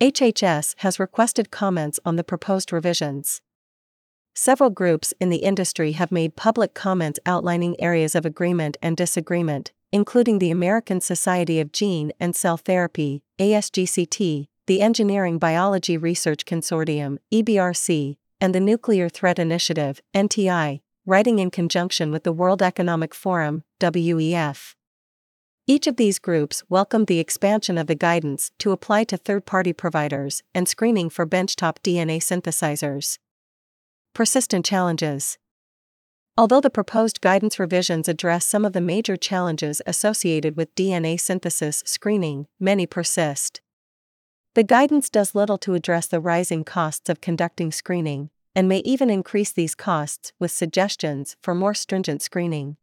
HHS 0.00 0.76
has 0.78 0.98
requested 0.98 1.50
comments 1.50 2.00
on 2.06 2.16
the 2.16 2.24
proposed 2.24 2.72
revisions. 2.72 3.42
Several 4.34 4.70
groups 4.70 5.12
in 5.20 5.28
the 5.28 5.44
industry 5.44 5.92
have 5.92 6.10
made 6.10 6.36
public 6.36 6.72
comments 6.72 7.20
outlining 7.26 7.78
areas 7.78 8.14
of 8.14 8.24
agreement 8.24 8.78
and 8.80 8.96
disagreement, 8.96 9.70
including 9.94 10.40
the 10.40 10.50
American 10.50 11.00
Society 11.00 11.60
of 11.60 11.70
Gene 11.70 12.10
and 12.18 12.34
Cell 12.34 12.56
Therapy, 12.56 13.22
ASGCT, 13.38 14.48
the 14.66 14.80
Engineering 14.80 15.38
Biology 15.38 15.96
Research 15.96 16.44
Consortium, 16.44 17.18
EBRC, 17.32 18.16
and 18.40 18.52
the 18.52 18.58
Nuclear 18.58 19.08
Threat 19.08 19.38
Initiative, 19.38 20.00
NTI, 20.12 20.80
writing 21.06 21.38
in 21.38 21.48
conjunction 21.48 22.10
with 22.10 22.24
the 22.24 22.32
World 22.32 22.60
Economic 22.60 23.14
Forum, 23.14 23.62
WEF. 23.78 24.74
Each 25.68 25.86
of 25.86 25.94
these 25.94 26.18
groups 26.18 26.64
welcomed 26.68 27.06
the 27.06 27.20
expansion 27.20 27.78
of 27.78 27.86
the 27.86 27.94
guidance 27.94 28.50
to 28.58 28.72
apply 28.72 29.04
to 29.04 29.16
third 29.16 29.46
party 29.46 29.72
providers 29.72 30.42
and 30.52 30.68
screening 30.68 31.08
for 31.08 31.24
benchtop 31.24 31.76
DNA 31.84 32.18
synthesizers. 32.18 33.18
Persistent 34.12 34.66
challenges. 34.66 35.38
Although 36.36 36.62
the 36.62 36.70
proposed 36.70 37.20
guidance 37.20 37.60
revisions 37.60 38.08
address 38.08 38.44
some 38.44 38.64
of 38.64 38.72
the 38.72 38.80
major 38.80 39.16
challenges 39.16 39.80
associated 39.86 40.56
with 40.56 40.74
DNA 40.74 41.18
synthesis 41.18 41.84
screening, 41.86 42.48
many 42.58 42.86
persist. 42.86 43.60
The 44.54 44.64
guidance 44.64 45.10
does 45.10 45.36
little 45.36 45.58
to 45.58 45.74
address 45.74 46.08
the 46.08 46.20
rising 46.20 46.64
costs 46.64 47.08
of 47.08 47.20
conducting 47.20 47.70
screening, 47.70 48.30
and 48.54 48.68
may 48.68 48.78
even 48.78 49.10
increase 49.10 49.52
these 49.52 49.76
costs 49.76 50.32
with 50.40 50.50
suggestions 50.50 51.36
for 51.40 51.54
more 51.54 51.74
stringent 51.74 52.20
screening. 52.20 52.78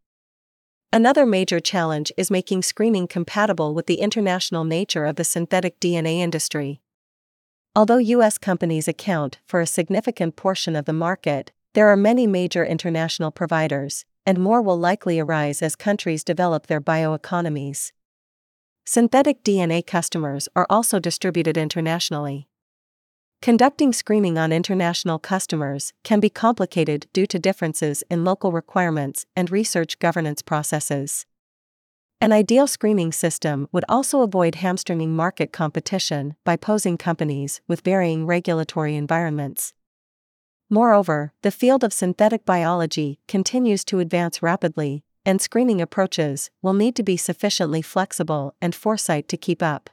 Another 0.94 1.26
major 1.26 1.60
challenge 1.60 2.12
is 2.18 2.32
making 2.32 2.62
screening 2.62 3.08
compatible 3.08 3.74
with 3.74 3.86
the 3.86 4.02
international 4.02 4.64
nature 4.64 5.06
of 5.06 5.18
the 5.18 5.24
synthetic 5.26 5.80
DNA 5.82 6.20
industry. 6.20 6.82
Although 7.76 7.98
U.S. 7.98 8.38
companies 8.38 8.88
account 8.90 9.40
for 9.46 9.60
a 9.60 9.68
significant 9.68 10.36
portion 10.36 10.76
of 10.76 10.86
the 10.86 10.94
market, 10.94 11.52
there 11.74 11.88
are 11.88 11.98
many 11.98 12.28
major 12.28 12.66
international 12.66 13.32
providers, 13.32 14.06
and 14.26 14.38
more 14.38 14.62
will 14.62 14.78
likely 14.78 15.20
arise 15.20 15.62
as 15.62 15.76
countries 15.76 16.24
develop 16.24 16.68
their 16.68 16.82
bioeconomies. 16.82 17.92
Synthetic 18.86 19.44
DNA 19.44 19.86
customers 19.86 20.50
are 20.56 20.68
also 20.70 21.00
distributed 21.00 21.58
internationally. 21.58 22.48
Conducting 23.42 23.94
screening 23.94 24.38
on 24.38 24.52
international 24.52 25.18
customers 25.18 25.94
can 26.04 26.20
be 26.20 26.30
complicated 26.30 27.08
due 27.14 27.26
to 27.26 27.40
differences 27.40 28.04
in 28.10 28.24
local 28.24 28.52
requirements 28.52 29.26
and 29.36 29.50
research 29.50 29.98
governance 29.98 30.42
processes. 30.42 31.26
An 32.20 32.32
ideal 32.32 32.68
screening 32.68 33.12
system 33.12 33.68
would 33.72 33.86
also 33.90 34.22
avoid 34.22 34.56
hamstringing 34.56 35.16
market 35.16 35.52
competition 35.52 36.36
by 36.44 36.56
posing 36.56 36.98
companies 36.98 37.62
with 37.68 37.82
varying 37.82 38.28
regulatory 38.28 38.96
environments. 38.96 39.74
Moreover, 40.74 41.34
the 41.42 41.52
field 41.52 41.84
of 41.84 41.92
synthetic 41.92 42.46
biology 42.46 43.20
continues 43.28 43.84
to 43.84 44.00
advance 44.00 44.42
rapidly, 44.42 45.04
and 45.26 45.42
screening 45.42 45.82
approaches 45.82 46.50
will 46.62 46.72
need 46.72 46.96
to 46.96 47.04
be 47.04 47.18
sufficiently 47.18 47.82
flexible 47.82 48.56
and 48.62 48.74
foresight 48.74 49.28
to 49.28 49.36
keep 49.36 49.62
up. 49.62 49.90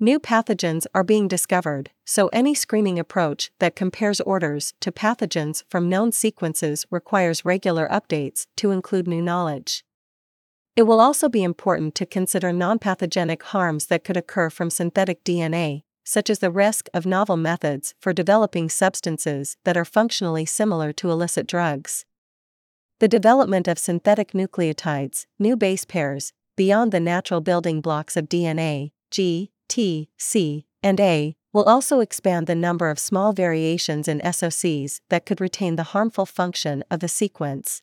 New 0.00 0.18
pathogens 0.18 0.86
are 0.92 1.04
being 1.04 1.28
discovered, 1.28 1.92
so 2.04 2.26
any 2.32 2.52
screening 2.52 2.98
approach 2.98 3.52
that 3.60 3.76
compares 3.76 4.20
orders 4.22 4.74
to 4.80 4.90
pathogens 4.90 5.62
from 5.68 5.88
known 5.88 6.10
sequences 6.10 6.84
requires 6.90 7.44
regular 7.44 7.86
updates 7.86 8.48
to 8.56 8.72
include 8.72 9.06
new 9.06 9.22
knowledge. 9.22 9.84
It 10.74 10.82
will 10.82 11.00
also 11.00 11.28
be 11.28 11.44
important 11.44 11.94
to 11.94 12.06
consider 12.06 12.52
non 12.52 12.80
pathogenic 12.80 13.44
harms 13.44 13.86
that 13.86 14.02
could 14.02 14.16
occur 14.16 14.50
from 14.50 14.68
synthetic 14.68 15.22
DNA, 15.22 15.84
such 16.06 16.30
as 16.30 16.38
the 16.38 16.50
risk 16.50 16.88
of 16.94 17.04
novel 17.04 17.36
methods 17.36 17.94
for 18.00 18.12
developing 18.12 18.70
substances 18.70 19.56
that 19.64 19.76
are 19.76 19.84
functionally 19.84 20.46
similar 20.46 20.92
to 20.92 21.10
illicit 21.10 21.46
drugs. 21.46 22.06
The 23.00 23.08
development 23.08 23.68
of 23.68 23.78
synthetic 23.78 24.32
nucleotides, 24.32 25.26
new 25.38 25.56
base 25.56 25.84
pairs, 25.84 26.32
beyond 26.56 26.92
the 26.92 27.00
natural 27.00 27.42
building 27.42 27.82
blocks 27.82 28.16
of 28.16 28.28
DNA, 28.28 28.92
G, 29.10 29.50
T, 29.68 30.08
C, 30.16 30.64
and 30.82 30.98
A, 31.00 31.36
will 31.52 31.64
also 31.64 32.00
expand 32.00 32.46
the 32.46 32.54
number 32.54 32.88
of 32.88 32.98
small 32.98 33.32
variations 33.32 34.08
in 34.08 34.20
SOCs 34.20 35.00
that 35.10 35.26
could 35.26 35.40
retain 35.40 35.76
the 35.76 35.90
harmful 35.94 36.24
function 36.24 36.84
of 36.90 37.00
the 37.00 37.08
sequence. 37.08 37.82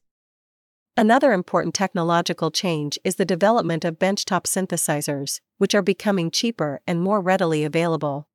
Another 0.95 1.33
important 1.33 1.73
technological 1.73 2.51
change 2.51 2.99
is 3.03 3.15
the 3.15 3.25
development 3.25 3.83
of 3.83 3.97
benchtop 3.97 4.43
synthesizers, 4.43 5.39
which 5.57 5.73
are 5.73 5.81
becoming 5.81 6.29
cheaper 6.29 6.81
and 6.85 7.01
more 7.01 7.19
readily 7.19 7.63
available. 7.63 8.27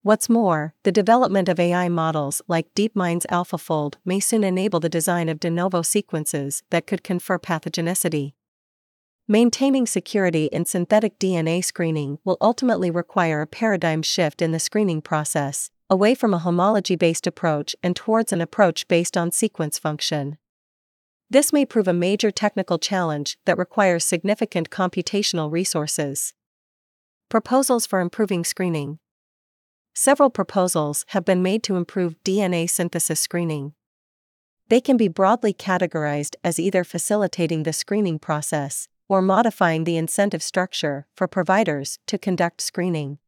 What's 0.00 0.30
more, 0.30 0.72
the 0.84 0.92
development 0.92 1.50
of 1.50 1.60
AI 1.60 1.90
models 1.90 2.40
like 2.48 2.72
DeepMind's 2.74 3.26
AlphaFold 3.26 3.96
may 4.06 4.20
soon 4.20 4.42
enable 4.42 4.80
the 4.80 4.88
design 4.88 5.28
of 5.28 5.38
de 5.38 5.50
novo 5.50 5.82
sequences 5.82 6.62
that 6.70 6.86
could 6.86 7.04
confer 7.04 7.38
pathogenicity. 7.38 8.32
Maintaining 9.28 9.86
security 9.86 10.46
in 10.46 10.64
synthetic 10.64 11.18
DNA 11.18 11.62
screening 11.62 12.18
will 12.24 12.38
ultimately 12.40 12.90
require 12.90 13.42
a 13.42 13.46
paradigm 13.46 14.00
shift 14.00 14.40
in 14.40 14.52
the 14.52 14.60
screening 14.60 15.02
process, 15.02 15.70
away 15.90 16.14
from 16.14 16.32
a 16.32 16.38
homology 16.38 16.96
based 16.96 17.26
approach 17.26 17.76
and 17.82 17.94
towards 17.94 18.32
an 18.32 18.40
approach 18.40 18.88
based 18.88 19.14
on 19.14 19.30
sequence 19.30 19.78
function. 19.78 20.38
This 21.28 21.52
may 21.52 21.66
prove 21.66 21.88
a 21.88 21.92
major 21.92 22.30
technical 22.30 22.78
challenge 22.78 23.36
that 23.46 23.58
requires 23.58 24.04
significant 24.04 24.70
computational 24.70 25.50
resources. 25.50 26.34
Proposals 27.28 27.84
for 27.84 27.98
improving 27.98 28.44
screening. 28.44 29.00
Several 29.92 30.30
proposals 30.30 31.04
have 31.08 31.24
been 31.24 31.42
made 31.42 31.64
to 31.64 31.74
improve 31.74 32.22
DNA 32.22 32.70
synthesis 32.70 33.18
screening. 33.18 33.72
They 34.68 34.80
can 34.80 34.96
be 34.96 35.08
broadly 35.08 35.52
categorized 35.52 36.36
as 36.44 36.60
either 36.60 36.84
facilitating 36.84 37.64
the 37.64 37.72
screening 37.72 38.18
process, 38.20 38.88
or 39.08 39.22
modifying 39.22 39.84
the 39.84 39.96
incentive 39.96 40.42
structure 40.42 41.06
for 41.14 41.26
providers 41.26 41.98
to 42.06 42.18
conduct 42.18 42.60
screening. 42.60 43.18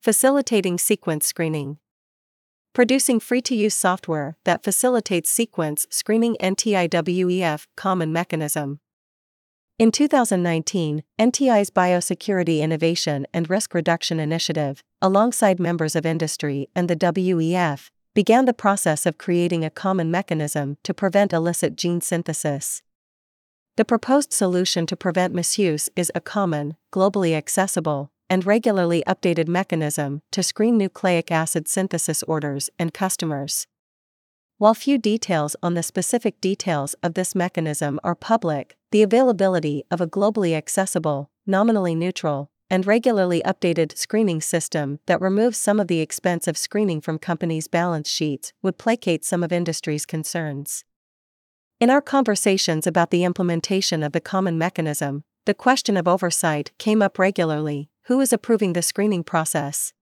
Facilitating 0.00 0.78
sequence 0.78 1.26
screening. 1.26 1.78
Producing 2.74 3.20
free 3.20 3.42
to 3.42 3.54
use 3.54 3.74
software 3.74 4.38
that 4.44 4.64
facilitates 4.64 5.28
sequence 5.28 5.86
screening 5.90 6.36
NTIWEF 6.40 7.66
common 7.76 8.14
mechanism. 8.14 8.80
In 9.78 9.92
2019, 9.92 11.02
NTI's 11.20 11.68
Biosecurity 11.68 12.60
Innovation 12.60 13.26
and 13.34 13.50
Risk 13.50 13.74
Reduction 13.74 14.18
Initiative, 14.18 14.82
alongside 15.02 15.60
members 15.60 15.94
of 15.94 16.06
industry 16.06 16.66
and 16.74 16.88
the 16.88 16.96
WEF, 16.96 17.90
began 18.14 18.46
the 18.46 18.54
process 18.54 19.04
of 19.04 19.18
creating 19.18 19.66
a 19.66 19.70
common 19.70 20.10
mechanism 20.10 20.78
to 20.82 20.94
prevent 20.94 21.34
illicit 21.34 21.76
gene 21.76 22.00
synthesis. 22.00 22.80
The 23.76 23.84
proposed 23.84 24.32
solution 24.32 24.86
to 24.86 24.96
prevent 24.96 25.34
misuse 25.34 25.90
is 25.94 26.10
a 26.14 26.22
common, 26.22 26.76
globally 26.90 27.34
accessible, 27.34 28.10
and 28.32 28.46
regularly 28.46 29.04
updated 29.06 29.46
mechanism 29.46 30.22
to 30.30 30.42
screen 30.42 30.78
nucleic 30.78 31.30
acid 31.30 31.68
synthesis 31.68 32.22
orders 32.22 32.70
and 32.78 32.94
customers. 32.94 33.66
While 34.56 34.72
few 34.72 34.96
details 34.96 35.54
on 35.62 35.74
the 35.74 35.82
specific 35.82 36.40
details 36.40 36.94
of 37.02 37.12
this 37.12 37.34
mechanism 37.34 38.00
are 38.02 38.14
public, 38.14 38.74
the 38.90 39.02
availability 39.02 39.84
of 39.90 40.00
a 40.00 40.06
globally 40.06 40.56
accessible, 40.56 41.28
nominally 41.46 41.94
neutral, 41.94 42.48
and 42.70 42.86
regularly 42.86 43.42
updated 43.44 43.98
screening 43.98 44.40
system 44.40 44.98
that 45.04 45.20
removes 45.20 45.58
some 45.58 45.78
of 45.78 45.88
the 45.88 46.00
expense 46.00 46.48
of 46.48 46.56
screening 46.56 47.02
from 47.02 47.18
companies' 47.18 47.68
balance 47.68 48.08
sheets 48.08 48.54
would 48.62 48.78
placate 48.78 49.26
some 49.26 49.42
of 49.42 49.52
industry's 49.52 50.06
concerns. 50.06 50.86
In 51.80 51.90
our 51.90 52.00
conversations 52.00 52.86
about 52.86 53.10
the 53.10 53.24
implementation 53.24 54.02
of 54.02 54.12
the 54.12 54.22
common 54.22 54.56
mechanism, 54.56 55.24
the 55.44 55.52
question 55.52 55.98
of 55.98 56.08
oversight 56.08 56.72
came 56.78 57.02
up 57.02 57.18
regularly 57.18 57.90
who 58.06 58.20
is 58.20 58.32
approving 58.32 58.72
the 58.72 58.82
screening 58.82 59.22
process? 59.22 59.92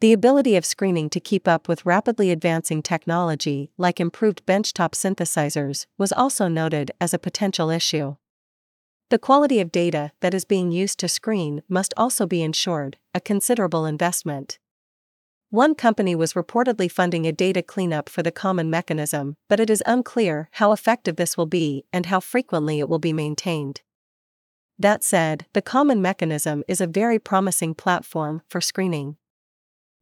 The 0.00 0.12
ability 0.12 0.56
of 0.56 0.64
screening 0.64 1.08
to 1.10 1.20
keep 1.20 1.46
up 1.46 1.68
with 1.68 1.86
rapidly 1.86 2.30
advancing 2.30 2.82
technology, 2.82 3.70
like 3.78 4.00
improved 4.00 4.44
benchtop 4.44 4.92
synthesizers, 4.92 5.86
was 5.96 6.12
also 6.12 6.48
noted 6.48 6.90
as 7.00 7.14
a 7.14 7.18
potential 7.18 7.70
issue. 7.70 8.16
The 9.10 9.18
quality 9.18 9.60
of 9.60 9.70
data 9.70 10.10
that 10.20 10.34
is 10.34 10.44
being 10.44 10.72
used 10.72 10.98
to 10.98 11.08
screen 11.08 11.62
must 11.68 11.94
also 11.96 12.26
be 12.26 12.42
ensured, 12.42 12.98
a 13.14 13.20
considerable 13.20 13.86
investment. 13.86 14.58
One 15.50 15.76
company 15.76 16.16
was 16.16 16.32
reportedly 16.32 16.90
funding 16.90 17.26
a 17.26 17.32
data 17.32 17.62
cleanup 17.62 18.08
for 18.08 18.24
the 18.24 18.32
common 18.32 18.70
mechanism, 18.70 19.36
but 19.48 19.60
it 19.60 19.70
is 19.70 19.84
unclear 19.86 20.48
how 20.52 20.72
effective 20.72 21.14
this 21.14 21.36
will 21.36 21.46
be 21.46 21.84
and 21.92 22.06
how 22.06 22.18
frequently 22.18 22.80
it 22.80 22.88
will 22.88 22.98
be 22.98 23.12
maintained. 23.12 23.82
That 24.78 25.04
said, 25.04 25.46
the 25.52 25.62
common 25.62 26.02
mechanism 26.02 26.64
is 26.66 26.80
a 26.80 26.86
very 26.86 27.18
promising 27.18 27.74
platform 27.74 28.42
for 28.48 28.60
screening. 28.60 29.16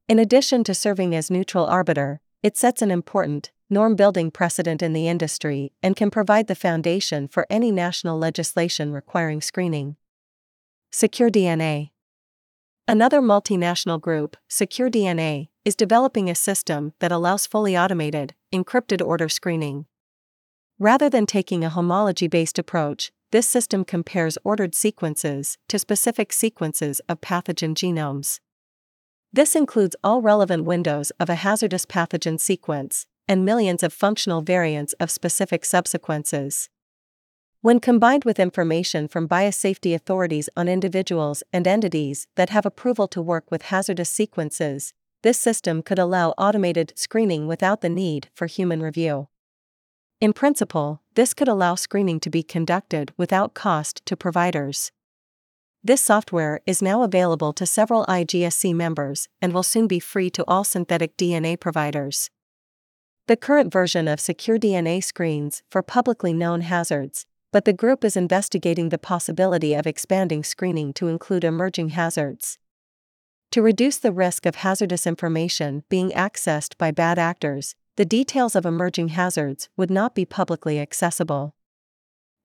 In 0.08 0.18
addition 0.18 0.64
to 0.64 0.74
serving 0.74 1.14
as 1.14 1.30
neutral 1.30 1.66
arbiter, 1.66 2.20
it 2.42 2.56
sets 2.56 2.82
an 2.82 2.90
important, 2.90 3.50
norm 3.70 3.96
building 3.96 4.30
precedent 4.30 4.82
in 4.82 4.92
the 4.92 5.08
industry 5.08 5.72
and 5.82 5.96
can 5.96 6.10
provide 6.10 6.46
the 6.46 6.54
foundation 6.54 7.28
for 7.28 7.46
any 7.48 7.70
national 7.70 8.18
legislation 8.18 8.92
requiring 8.92 9.40
screening. 9.40 9.96
Secure 10.90 11.30
DNA 11.30 11.90
Another 12.88 13.22
multinational 13.22 14.00
group, 14.00 14.36
Secure 14.48 14.90
DNA, 14.90 15.48
is 15.64 15.76
developing 15.76 16.28
a 16.28 16.34
system 16.34 16.92
that 16.98 17.12
allows 17.12 17.46
fully 17.46 17.76
automated, 17.76 18.34
encrypted 18.52 19.00
order 19.00 19.28
screening. 19.28 19.86
Rather 20.78 21.08
than 21.08 21.24
taking 21.24 21.64
a 21.64 21.70
homology 21.70 22.26
based 22.26 22.58
approach, 22.58 23.12
this 23.32 23.48
system 23.48 23.84
compares 23.84 24.38
ordered 24.44 24.74
sequences 24.74 25.56
to 25.68 25.78
specific 25.78 26.32
sequences 26.32 27.00
of 27.08 27.20
pathogen 27.22 27.74
genomes. 27.74 28.40
This 29.32 29.56
includes 29.56 29.96
all 30.04 30.20
relevant 30.20 30.64
windows 30.64 31.10
of 31.18 31.30
a 31.30 31.36
hazardous 31.36 31.86
pathogen 31.86 32.38
sequence 32.38 33.06
and 33.26 33.44
millions 33.44 33.82
of 33.82 33.92
functional 33.92 34.42
variants 34.42 34.92
of 34.94 35.10
specific 35.10 35.64
subsequences. 35.64 36.68
When 37.62 37.80
combined 37.80 38.24
with 38.24 38.38
information 38.38 39.08
from 39.08 39.28
biosafety 39.28 39.94
authorities 39.94 40.50
on 40.54 40.68
individuals 40.68 41.42
and 41.52 41.66
entities 41.66 42.26
that 42.34 42.50
have 42.50 42.66
approval 42.66 43.08
to 43.08 43.22
work 43.22 43.50
with 43.50 43.62
hazardous 43.62 44.10
sequences, 44.10 44.92
this 45.22 45.38
system 45.38 45.80
could 45.80 45.98
allow 45.98 46.30
automated 46.36 46.92
screening 46.96 47.46
without 47.46 47.80
the 47.80 47.88
need 47.88 48.28
for 48.34 48.46
human 48.46 48.82
review. 48.82 49.28
In 50.22 50.32
principle, 50.32 51.02
this 51.16 51.34
could 51.34 51.48
allow 51.48 51.74
screening 51.74 52.20
to 52.20 52.30
be 52.30 52.44
conducted 52.44 53.12
without 53.16 53.54
cost 53.54 54.06
to 54.06 54.16
providers. 54.16 54.92
This 55.82 56.00
software 56.00 56.60
is 56.64 56.80
now 56.80 57.02
available 57.02 57.52
to 57.54 57.66
several 57.66 58.06
IGSC 58.06 58.72
members 58.72 59.28
and 59.40 59.52
will 59.52 59.64
soon 59.64 59.88
be 59.88 59.98
free 59.98 60.30
to 60.30 60.44
all 60.46 60.62
synthetic 60.62 61.16
DNA 61.16 61.58
providers. 61.58 62.30
The 63.26 63.36
current 63.36 63.72
version 63.72 64.06
of 64.06 64.20
Secure 64.20 64.58
DNA 64.58 65.02
screens 65.02 65.64
for 65.68 65.82
publicly 65.82 66.32
known 66.32 66.60
hazards, 66.60 67.26
but 67.50 67.64
the 67.64 67.72
group 67.72 68.04
is 68.04 68.16
investigating 68.16 68.90
the 68.90 68.98
possibility 68.98 69.74
of 69.74 69.88
expanding 69.88 70.44
screening 70.44 70.92
to 70.92 71.08
include 71.08 71.42
emerging 71.42 71.88
hazards. 71.88 72.58
To 73.50 73.60
reduce 73.60 73.96
the 73.96 74.12
risk 74.12 74.46
of 74.46 74.54
hazardous 74.54 75.04
information 75.04 75.82
being 75.88 76.10
accessed 76.12 76.78
by 76.78 76.92
bad 76.92 77.18
actors, 77.18 77.74
the 77.96 78.04
details 78.04 78.56
of 78.56 78.64
emerging 78.64 79.08
hazards 79.08 79.68
would 79.76 79.90
not 79.90 80.14
be 80.14 80.24
publicly 80.24 80.80
accessible. 80.80 81.54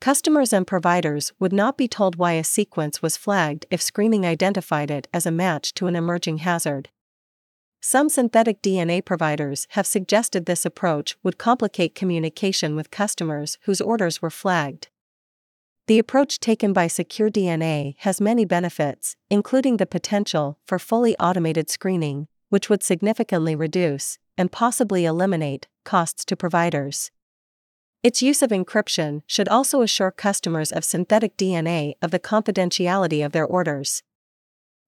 Customers 0.01 0.51
and 0.53 0.67
providers 0.67 1.31
would 1.39 1.53
not 1.53 1.77
be 1.77 1.87
told 1.87 2.17
why 2.17 2.33
a 2.33 2.43
sequence 2.43 3.01
was 3.01 3.17
flagged 3.17 3.65
if 3.71 3.81
screening 3.81 4.25
identified 4.25 4.91
it 4.91 5.07
as 5.13 5.25
a 5.25 5.31
match 5.31 5.73
to 5.73 5.87
an 5.87 5.95
emerging 5.95 6.39
hazard. 6.39 6.89
Some 7.79 8.09
synthetic 8.09 8.61
DNA 8.61 9.03
providers 9.03 9.67
have 9.71 9.87
suggested 9.87 10.45
this 10.45 10.65
approach 10.65 11.15
would 11.23 11.37
complicate 11.37 11.95
communication 11.95 12.75
with 12.75 12.91
customers 12.91 13.57
whose 13.63 13.81
orders 13.81 14.21
were 14.21 14.29
flagged. 14.29 14.89
The 15.87 15.99
approach 15.99 16.39
taken 16.39 16.73
by 16.73 16.87
Secure 16.87 17.29
DNA 17.29 17.95
has 17.99 18.19
many 18.19 18.43
benefits, 18.43 19.15
including 19.29 19.77
the 19.77 19.85
potential 19.85 20.59
for 20.65 20.79
fully 20.79 21.15
automated 21.17 21.69
screening, 21.69 22.27
which 22.49 22.69
would 22.69 22.83
significantly 22.83 23.55
reduce, 23.55 24.19
and 24.37 24.51
possibly 24.51 25.05
eliminate, 25.05 25.67
costs 25.83 26.23
to 26.25 26.35
providers. 26.35 27.11
Its 28.03 28.21
use 28.21 28.41
of 28.41 28.51
encryption 28.51 29.21
should 29.25 29.49
also 29.49 29.81
assure 29.81 30.11
customers 30.11 30.71
of 30.71 30.85
synthetic 30.85 31.35
DNA 31.35 31.93
of 32.01 32.11
the 32.11 32.19
confidentiality 32.19 33.25
of 33.25 33.31
their 33.31 33.45
orders. 33.45 34.03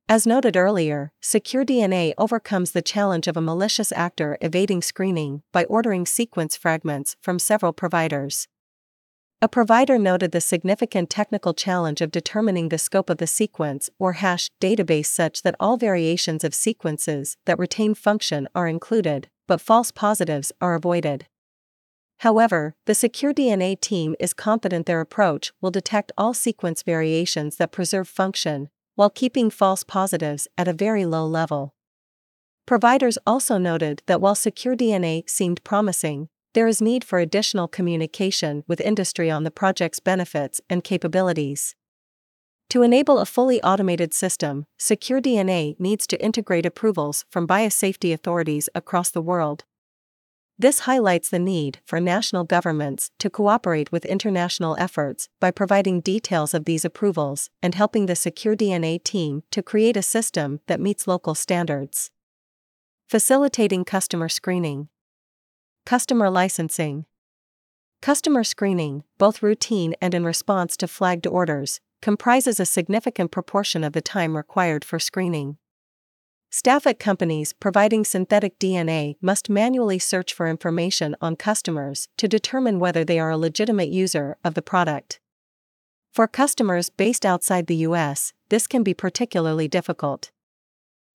As 0.07 0.25
noted 0.25 0.57
earlier, 0.57 1.11
Secure 1.21 1.63
DNA 1.63 2.13
overcomes 2.17 2.71
the 2.71 2.81
challenge 2.81 3.27
of 3.27 3.37
a 3.37 3.41
malicious 3.41 3.91
actor 3.91 4.37
evading 4.41 4.81
screening 4.81 5.43
by 5.51 5.65
ordering 5.65 6.05
sequence 6.05 6.55
fragments 6.55 7.15
from 7.21 7.39
several 7.39 7.73
providers. 7.73 8.47
A 9.41 9.47
provider 9.47 9.97
noted 9.97 10.31
the 10.31 10.41
significant 10.41 11.09
technical 11.09 11.53
challenge 11.53 12.01
of 12.01 12.11
determining 12.11 12.69
the 12.69 12.77
scope 12.77 13.09
of 13.09 13.19
the 13.19 13.27
sequence 13.27 13.89
or 13.97 14.13
hash 14.13 14.49
database 14.59 15.05
such 15.05 15.43
that 15.43 15.55
all 15.59 15.77
variations 15.77 16.43
of 16.43 16.53
sequences 16.53 17.37
that 17.45 17.59
retain 17.59 17.93
function 17.93 18.49
are 18.53 18.67
included, 18.67 19.29
but 19.49 19.59
false 19.59 19.91
positives 19.91 20.51
are 20.61 20.75
avoided. 20.75 21.25
However, 22.19 22.75
the 22.85 22.93
Secure 22.93 23.33
DNA 23.33 23.81
team 23.81 24.15
is 24.19 24.31
confident 24.31 24.85
their 24.85 25.01
approach 25.01 25.51
will 25.59 25.71
detect 25.71 26.11
all 26.15 26.35
sequence 26.35 26.83
variations 26.83 27.55
that 27.57 27.71
preserve 27.71 28.07
function, 28.07 28.69
while 28.93 29.09
keeping 29.09 29.49
false 29.49 29.83
positives 29.83 30.47
at 30.55 30.67
a 30.67 30.73
very 30.73 31.03
low 31.03 31.25
level. 31.25 31.73
Providers 32.67 33.17
also 33.25 33.57
noted 33.57 34.03
that 34.05 34.21
while 34.21 34.35
Secure 34.35 34.75
DNA 34.75 35.27
seemed 35.27 35.63
promising, 35.63 36.29
there 36.53 36.67
is 36.67 36.79
need 36.79 37.03
for 37.03 37.17
additional 37.17 37.67
communication 37.67 38.63
with 38.67 38.79
industry 38.79 39.31
on 39.31 39.45
the 39.45 39.51
project's 39.51 39.99
benefits 39.99 40.61
and 40.69 40.83
capabilities. 40.83 41.75
To 42.69 42.83
enable 42.83 43.17
a 43.17 43.25
fully 43.25 43.59
automated 43.63 44.13
system, 44.13 44.67
Secure 44.77 45.19
DNA 45.19 45.79
needs 45.79 46.05
to 46.05 46.23
integrate 46.23 46.67
approvals 46.67 47.25
from 47.27 47.47
biosafety 47.47 48.13
authorities 48.13 48.69
across 48.75 49.09
the 49.09 49.23
world. 49.23 49.63
This 50.59 50.81
highlights 50.81 51.29
the 51.29 51.39
need 51.39 51.79
for 51.83 51.99
national 51.99 52.43
governments 52.43 53.09
to 53.17 53.29
cooperate 53.29 53.91
with 53.91 54.05
international 54.05 54.75
efforts 54.77 55.29
by 55.39 55.49
providing 55.49 56.01
details 56.01 56.53
of 56.53 56.65
these 56.65 56.85
approvals 56.85 57.49
and 57.63 57.73
helping 57.73 58.05
the 58.05 58.15
Secure 58.15 58.55
DNA 58.55 59.03
team 59.03 59.41
to 59.49 59.63
create 59.63 59.97
a 59.97 60.03
system 60.03 60.59
that 60.67 60.79
meets 60.79 61.07
local 61.07 61.33
standards. 61.33 62.11
Facilitating 63.07 63.83
customer 63.83 64.29
screening, 64.29 64.89
customer 65.87 66.29
licensing, 66.29 67.05
customer 67.99 68.43
screening, 68.43 69.03
both 69.17 69.41
routine 69.41 69.95
and 69.99 70.13
in 70.13 70.23
response 70.23 70.77
to 70.77 70.87
flagged 70.87 71.25
orders, 71.25 71.81
comprises 72.01 72.59
a 72.59 72.65
significant 72.65 73.31
proportion 73.31 73.83
of 73.83 73.93
the 73.93 74.01
time 74.01 74.37
required 74.37 74.85
for 74.85 74.99
screening. 74.99 75.57
Staff 76.51 76.87
at 76.87 76.97
companies 76.97 77.53
providing 77.53 78.03
synthetic 78.03 78.57
DNA 78.57 79.15
must 79.21 79.49
manually 79.49 79.99
search 79.99 80.33
for 80.33 80.47
information 80.47 81.15
on 81.21 81.35
customers 81.35 82.07
to 82.17 82.27
determine 82.27 82.79
whether 82.79 83.05
they 83.05 83.19
are 83.19 83.29
a 83.29 83.37
legitimate 83.37 83.89
user 83.89 84.35
of 84.43 84.55
the 84.55 84.61
product. 84.61 85.19
For 86.11 86.27
customers 86.27 86.89
based 86.89 87.23
outside 87.23 87.67
the 87.67 87.85
US, 87.87 88.33
this 88.49 88.65
can 88.65 88.81
be 88.81 88.95
particularly 88.95 89.67
difficult. 89.67 90.31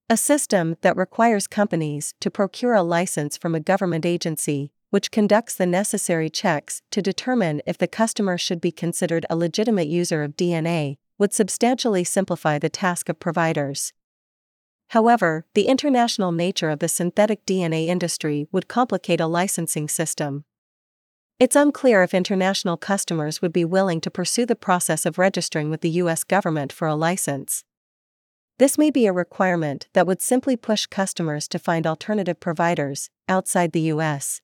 A 0.08 0.16
system 0.16 0.76
that 0.82 0.96
requires 0.96 1.48
companies 1.48 2.14
to 2.20 2.30
procure 2.30 2.74
a 2.74 2.82
license 2.82 3.36
from 3.36 3.54
a 3.54 3.60
government 3.60 4.06
agency 4.06 4.70
which 4.94 5.10
conducts 5.10 5.56
the 5.56 5.66
necessary 5.66 6.30
checks 6.30 6.80
to 6.92 7.02
determine 7.02 7.60
if 7.66 7.76
the 7.76 7.88
customer 7.88 8.38
should 8.38 8.60
be 8.60 8.70
considered 8.70 9.26
a 9.28 9.34
legitimate 9.34 9.88
user 9.88 10.22
of 10.22 10.36
DNA, 10.36 10.98
would 11.18 11.32
substantially 11.32 12.04
simplify 12.04 12.60
the 12.60 12.68
task 12.68 13.08
of 13.08 13.18
providers. 13.18 13.92
However, 14.90 15.46
the 15.54 15.66
international 15.66 16.30
nature 16.30 16.70
of 16.70 16.78
the 16.78 16.86
synthetic 16.86 17.44
DNA 17.44 17.88
industry 17.88 18.46
would 18.52 18.68
complicate 18.68 19.20
a 19.20 19.26
licensing 19.26 19.88
system. 19.88 20.44
It's 21.40 21.56
unclear 21.56 22.04
if 22.04 22.14
international 22.14 22.76
customers 22.76 23.42
would 23.42 23.52
be 23.52 23.64
willing 23.64 24.00
to 24.02 24.12
pursue 24.12 24.46
the 24.46 24.54
process 24.54 25.04
of 25.04 25.18
registering 25.18 25.70
with 25.70 25.80
the 25.80 25.90
US 26.04 26.22
government 26.22 26.72
for 26.72 26.86
a 26.86 26.94
license. 26.94 27.64
This 28.60 28.78
may 28.78 28.92
be 28.92 29.06
a 29.06 29.12
requirement 29.12 29.88
that 29.92 30.06
would 30.06 30.22
simply 30.22 30.56
push 30.56 30.86
customers 30.86 31.48
to 31.48 31.58
find 31.58 31.84
alternative 31.84 32.38
providers 32.38 33.10
outside 33.28 33.72
the 33.72 33.90
US. 33.94 34.40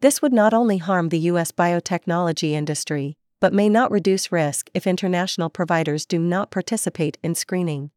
This 0.00 0.22
would 0.22 0.32
not 0.32 0.54
only 0.54 0.78
harm 0.78 1.08
the 1.08 1.18
US 1.30 1.50
biotechnology 1.50 2.52
industry, 2.52 3.16
but 3.40 3.52
may 3.52 3.68
not 3.68 3.90
reduce 3.90 4.30
risk 4.30 4.70
if 4.72 4.86
international 4.86 5.50
providers 5.50 6.06
do 6.06 6.20
not 6.20 6.52
participate 6.52 7.18
in 7.22 7.34
screening. 7.34 7.90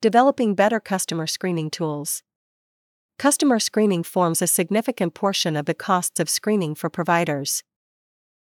Developing 0.00 0.54
better 0.54 0.80
customer 0.80 1.26
screening 1.26 1.70
tools. 1.70 2.22
Customer 3.18 3.58
screening 3.58 4.02
forms 4.02 4.40
a 4.40 4.46
significant 4.46 5.12
portion 5.12 5.54
of 5.54 5.66
the 5.66 5.74
costs 5.74 6.18
of 6.18 6.30
screening 6.30 6.74
for 6.74 6.88
providers. 6.88 7.62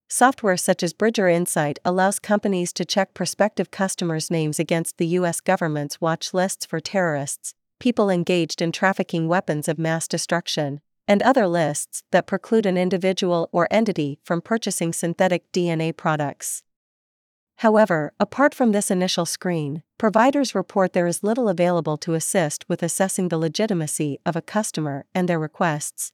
Software 0.09 0.57
such 0.57 0.81
as 0.81 0.93
Bridger 0.93 1.27
Insight 1.27 1.77
allows 1.85 2.19
companies 2.19 2.73
to 2.73 2.83
check 2.83 3.13
prospective 3.13 3.69
customers' 3.69 4.31
names 4.31 4.59
against 4.59 4.97
the 4.97 5.07
U.S. 5.19 5.39
government's 5.39 6.01
watch 6.01 6.33
lists 6.33 6.65
for 6.65 6.79
terrorists, 6.79 7.53
people 7.79 8.09
engaged 8.09 8.61
in 8.61 8.71
trafficking 8.71 9.27
weapons 9.27 9.67
of 9.67 9.79
mass 9.79 10.07
destruction, 10.07 10.81
and 11.07 11.21
other 11.21 11.47
lists 11.47 12.03
that 12.11 12.27
preclude 12.27 12.65
an 12.65 12.77
individual 12.77 13.49
or 13.51 13.67
entity 13.71 14.19
from 14.23 14.41
purchasing 14.41 14.93
synthetic 14.93 15.51
DNA 15.51 15.95
products. 15.95 16.63
However, 17.59 18.11
apart 18.19 18.53
from 18.53 18.71
this 18.71 18.91
initial 18.91 19.25
screen, 19.25 19.83
providers 19.97 20.53
report 20.53 20.93
there 20.93 21.07
is 21.07 21.23
little 21.23 21.47
available 21.47 21.95
to 21.97 22.13
assist 22.13 22.67
with 22.67 22.83
assessing 22.83 23.29
the 23.29 23.37
legitimacy 23.37 24.19
of 24.25 24.35
a 24.35 24.41
customer 24.41 25.05
and 25.15 25.29
their 25.29 25.39
requests. 25.39 26.11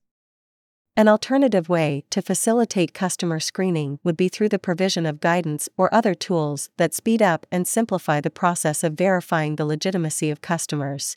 An 0.95 1.07
alternative 1.07 1.69
way 1.69 2.03
to 2.09 2.21
facilitate 2.21 2.93
customer 2.93 3.39
screening 3.39 3.99
would 4.03 4.17
be 4.17 4.27
through 4.27 4.49
the 4.49 4.59
provision 4.59 5.05
of 5.05 5.21
guidance 5.21 5.69
or 5.77 5.91
other 5.93 6.13
tools 6.13 6.69
that 6.77 6.93
speed 6.93 7.21
up 7.21 7.47
and 7.51 7.65
simplify 7.65 8.19
the 8.19 8.29
process 8.29 8.83
of 8.83 8.93
verifying 8.93 9.55
the 9.55 9.65
legitimacy 9.65 10.29
of 10.29 10.41
customers. 10.41 11.15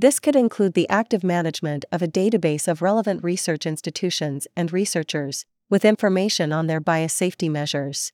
This 0.00 0.18
could 0.18 0.34
include 0.34 0.72
the 0.72 0.88
active 0.88 1.22
management 1.22 1.84
of 1.92 2.00
a 2.00 2.08
database 2.08 2.66
of 2.66 2.80
relevant 2.80 3.22
research 3.22 3.66
institutions 3.66 4.48
and 4.56 4.72
researchers, 4.72 5.44
with 5.68 5.84
information 5.84 6.54
on 6.54 6.68
their 6.68 6.80
biosafety 6.80 7.50
measures. 7.50 8.10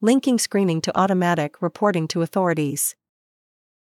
Linking 0.00 0.38
screening 0.38 0.80
to 0.82 0.96
automatic 0.96 1.60
reporting 1.60 2.06
to 2.06 2.22
authorities. 2.22 2.94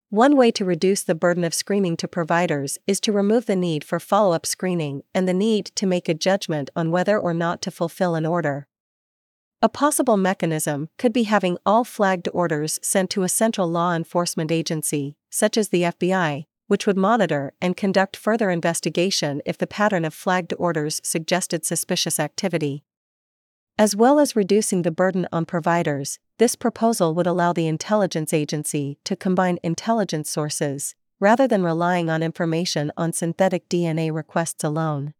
One 0.09 0.38
way 0.38 0.51
to 0.53 0.64
reduce 0.64 1.03
the 1.03 1.14
burden 1.14 1.44
of 1.44 1.53
screening 1.53 1.98
to 1.98 2.09
providers 2.09 2.79
is 2.87 2.98
to 3.01 3.12
remove 3.12 3.44
the 3.44 3.57
need 3.57 3.85
for 3.85 4.01
follow 4.01 4.35
up 4.35 4.46
screening 4.46 5.03
and 5.14 5.29
the 5.29 5.35
need 5.35 5.66
to 5.66 5.87
make 5.87 6.09
a 6.09 6.14
judgment 6.14 6.70
on 6.75 6.90
whether 6.90 7.18
or 7.18 7.35
not 7.35 7.61
to 7.61 7.70
fulfill 7.70 8.14
an 8.14 8.25
order. 8.25 8.68
A 9.61 9.68
possible 9.68 10.16
mechanism 10.16 10.88
could 10.96 11.12
be 11.12 11.25
having 11.25 11.59
all 11.66 11.85
flagged 11.85 12.31
orders 12.33 12.81
sent 12.83 13.11
to 13.11 13.22
a 13.22 13.29
central 13.29 13.68
law 13.68 13.94
enforcement 13.94 14.51
agency, 14.51 15.14
such 15.29 15.59
as 15.59 15.68
the 15.68 15.83
FBI, 15.83 16.46
which 16.73 16.87
would 16.87 16.97
monitor 16.97 17.53
and 17.61 17.77
conduct 17.77 18.17
further 18.17 18.49
investigation 18.49 19.43
if 19.45 19.59
the 19.59 19.67
pattern 19.67 20.07
of 20.07 20.15
flagged 20.15 20.55
orders 20.59 21.03
suggested 21.05 21.67
suspicious 21.67 22.19
activity. 22.19 22.83
As 23.79 23.95
well 23.95 24.19
as 24.19 24.35
reducing 24.35 24.81
the 24.81 24.91
burden 24.91 25.29
on 25.31 25.45
providers, 25.45 26.19
this 26.39 26.57
proposal 26.57 27.15
would 27.15 27.27
allow 27.27 27.53
the 27.53 27.67
intelligence 27.67 28.33
agency 28.33 28.97
to 29.05 29.15
combine 29.15 29.59
intelligence 29.63 30.31
sources, 30.31 30.95
rather 31.21 31.47
than 31.47 31.63
relying 31.63 32.09
on 32.09 32.23
information 32.23 32.91
on 32.97 33.13
synthetic 33.13 33.69
DNA 33.69 34.11
requests 34.11 34.65
alone. 34.65 35.13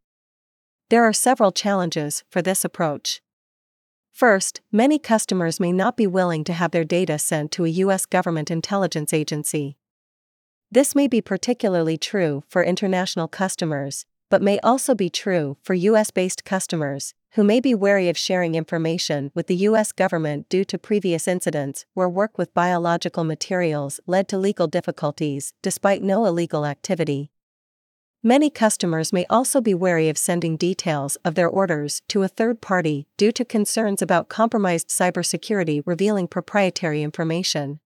There 0.89 1.05
are 1.05 1.13
several 1.13 1.53
challenges 1.53 2.25
for 2.31 2.41
this 2.41 2.65
approach. 2.65 3.21
First, 4.11 4.63
many 4.73 4.99
customers 4.99 5.61
may 5.61 5.71
not 5.71 5.99
be 5.99 6.07
willing 6.07 6.45
to 6.45 6.55
have 6.55 6.71
their 6.71 6.85
data 6.85 7.19
sent 7.19 7.53
to 7.53 7.67
a 7.67 7.77
U.S. 7.85 8.07
government 8.07 8.51
intelligence 8.51 9.13
agency. 9.13 9.77
This 10.73 10.95
may 10.95 11.07
be 11.07 11.21
particularly 11.21 11.99
true 11.99 12.45
for 12.49 12.65
international 12.65 13.29
customers, 13.29 14.07
but 14.31 14.41
may 14.41 14.59
also 14.61 14.95
be 14.95 15.11
true 15.11 15.59
for 15.63 15.75
US 15.75 16.11
based 16.11 16.47
customers, 16.47 17.13
who 17.33 17.45
may 17.45 17.61
be 17.61 17.75
wary 17.75 18.09
of 18.09 18.17
sharing 18.17 18.55
information 18.55 19.31
with 19.35 19.49
the 19.49 19.69
US 19.69 19.93
government 19.93 20.49
due 20.49 20.65
to 20.65 20.79
previous 20.79 21.29
incidents 21.29 21.85
where 21.93 22.09
work 22.09 22.39
with 22.39 22.55
biological 22.55 23.23
materials 23.23 24.01
led 24.07 24.29
to 24.29 24.39
legal 24.39 24.67
difficulties 24.67 25.53
despite 25.61 26.03
no 26.03 26.25
illegal 26.25 26.65
activity. 26.65 27.31
Many 28.23 28.49
customers 28.49 29.13
may 29.13 29.27
also 29.29 29.61
be 29.61 29.75
wary 29.75 30.09
of 30.09 30.17
sending 30.17 30.57
details 30.57 31.17
of 31.17 31.35
their 31.35 31.51
orders 31.51 32.01
to 32.09 32.23
a 32.23 32.29
third 32.29 32.63
party 32.63 33.07
due 33.19 33.33
to 33.33 33.45
concerns 33.45 34.01
about 34.01 34.31
compromised 34.31 34.89
cybersecurity 34.89 35.83
revealing 35.85 36.29
proprietary 36.29 37.03
information. 37.03 37.79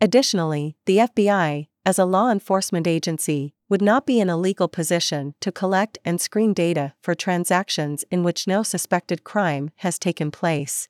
Additionally, 0.00 0.76
the 0.86 0.96
FBI, 0.96 1.66
as 1.84 1.98
a 1.98 2.04
law 2.04 2.30
enforcement 2.30 2.86
agency, 2.86 3.54
would 3.68 3.82
not 3.82 4.06
be 4.06 4.20
in 4.20 4.28
a 4.28 4.36
legal 4.36 4.68
position 4.68 5.34
to 5.40 5.52
collect 5.52 5.98
and 6.04 6.20
screen 6.20 6.52
data 6.52 6.92
for 7.02 7.14
transactions 7.14 8.04
in 8.10 8.22
which 8.22 8.46
no 8.46 8.62
suspected 8.62 9.24
crime 9.24 9.70
has 9.76 9.98
taken 9.98 10.30
place. 10.30 10.88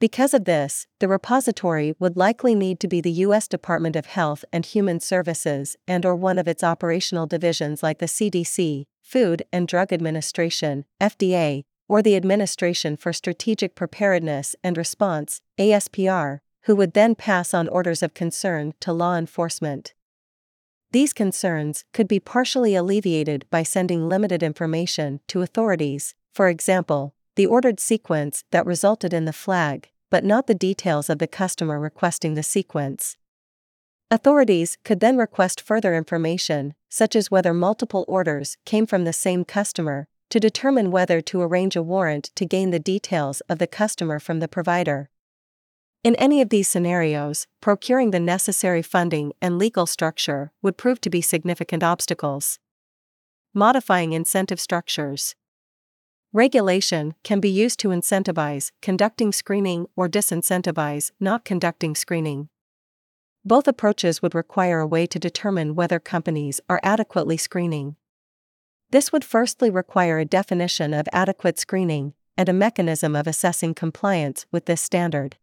Because 0.00 0.32
of 0.32 0.44
this, 0.44 0.86
the 1.00 1.08
repository 1.08 1.94
would 1.98 2.16
likely 2.16 2.54
need 2.54 2.78
to 2.80 2.88
be 2.88 3.00
the 3.00 3.10
US 3.26 3.48
Department 3.48 3.96
of 3.96 4.06
Health 4.06 4.44
and 4.52 4.64
Human 4.64 5.00
Services 5.00 5.76
and 5.88 6.06
or 6.06 6.14
one 6.14 6.38
of 6.38 6.46
its 6.46 6.62
operational 6.62 7.26
divisions 7.26 7.82
like 7.82 7.98
the 7.98 8.06
CDC, 8.06 8.84
Food 9.02 9.42
and 9.52 9.66
Drug 9.66 9.92
Administration, 9.92 10.84
FDA, 11.00 11.64
or 11.88 12.02
the 12.02 12.14
Administration 12.14 12.96
for 12.96 13.12
Strategic 13.12 13.74
Preparedness 13.74 14.54
and 14.62 14.76
Response, 14.76 15.40
ASPR, 15.58 16.40
who 16.68 16.76
would 16.76 16.92
then 16.92 17.14
pass 17.14 17.54
on 17.54 17.66
orders 17.68 18.02
of 18.02 18.12
concern 18.12 18.74
to 18.78 18.92
law 18.92 19.16
enforcement. 19.16 19.94
These 20.92 21.14
concerns 21.14 21.86
could 21.94 22.06
be 22.06 22.20
partially 22.20 22.74
alleviated 22.74 23.46
by 23.48 23.62
sending 23.62 24.06
limited 24.06 24.42
information 24.42 25.20
to 25.28 25.40
authorities, 25.40 26.14
for 26.34 26.50
example, 26.50 27.14
the 27.36 27.46
ordered 27.46 27.80
sequence 27.80 28.44
that 28.50 28.66
resulted 28.66 29.14
in 29.14 29.24
the 29.24 29.32
flag, 29.32 29.88
but 30.10 30.26
not 30.26 30.46
the 30.46 30.54
details 30.54 31.08
of 31.08 31.18
the 31.18 31.26
customer 31.26 31.80
requesting 31.80 32.34
the 32.34 32.42
sequence. 32.42 33.16
Authorities 34.10 34.76
could 34.84 35.00
then 35.00 35.16
request 35.16 35.62
further 35.62 35.94
information, 35.94 36.74
such 36.90 37.16
as 37.16 37.30
whether 37.30 37.54
multiple 37.54 38.04
orders 38.06 38.58
came 38.66 38.84
from 38.84 39.04
the 39.04 39.14
same 39.14 39.42
customer, 39.42 40.06
to 40.28 40.38
determine 40.38 40.90
whether 40.90 41.22
to 41.22 41.40
arrange 41.40 41.76
a 41.76 41.82
warrant 41.82 42.24
to 42.34 42.44
gain 42.44 42.72
the 42.72 42.78
details 42.78 43.40
of 43.48 43.58
the 43.58 43.66
customer 43.66 44.18
from 44.18 44.40
the 44.40 44.48
provider. 44.48 45.08
In 46.04 46.14
any 46.14 46.40
of 46.40 46.50
these 46.50 46.68
scenarios, 46.68 47.48
procuring 47.60 48.12
the 48.12 48.20
necessary 48.20 48.82
funding 48.82 49.32
and 49.42 49.58
legal 49.58 49.84
structure 49.84 50.52
would 50.62 50.76
prove 50.76 51.00
to 51.00 51.10
be 51.10 51.20
significant 51.20 51.82
obstacles. 51.82 52.60
Modifying 53.52 54.12
incentive 54.12 54.60
structures. 54.60 55.34
Regulation 56.32 57.14
can 57.24 57.40
be 57.40 57.48
used 57.48 57.80
to 57.80 57.88
incentivize 57.88 58.70
conducting 58.80 59.32
screening 59.32 59.88
or 59.96 60.08
disincentivize 60.08 61.10
not 61.18 61.44
conducting 61.44 61.96
screening. 61.96 62.48
Both 63.44 63.66
approaches 63.66 64.22
would 64.22 64.36
require 64.36 64.78
a 64.78 64.86
way 64.86 65.04
to 65.06 65.18
determine 65.18 65.74
whether 65.74 65.98
companies 65.98 66.60
are 66.68 66.80
adequately 66.84 67.38
screening. 67.38 67.96
This 68.90 69.10
would 69.10 69.24
firstly 69.24 69.68
require 69.68 70.20
a 70.20 70.24
definition 70.24 70.94
of 70.94 71.08
adequate 71.12 71.58
screening 71.58 72.14
and 72.36 72.48
a 72.48 72.52
mechanism 72.52 73.16
of 73.16 73.26
assessing 73.26 73.74
compliance 73.74 74.46
with 74.52 74.66
this 74.66 74.80
standard. 74.80 75.38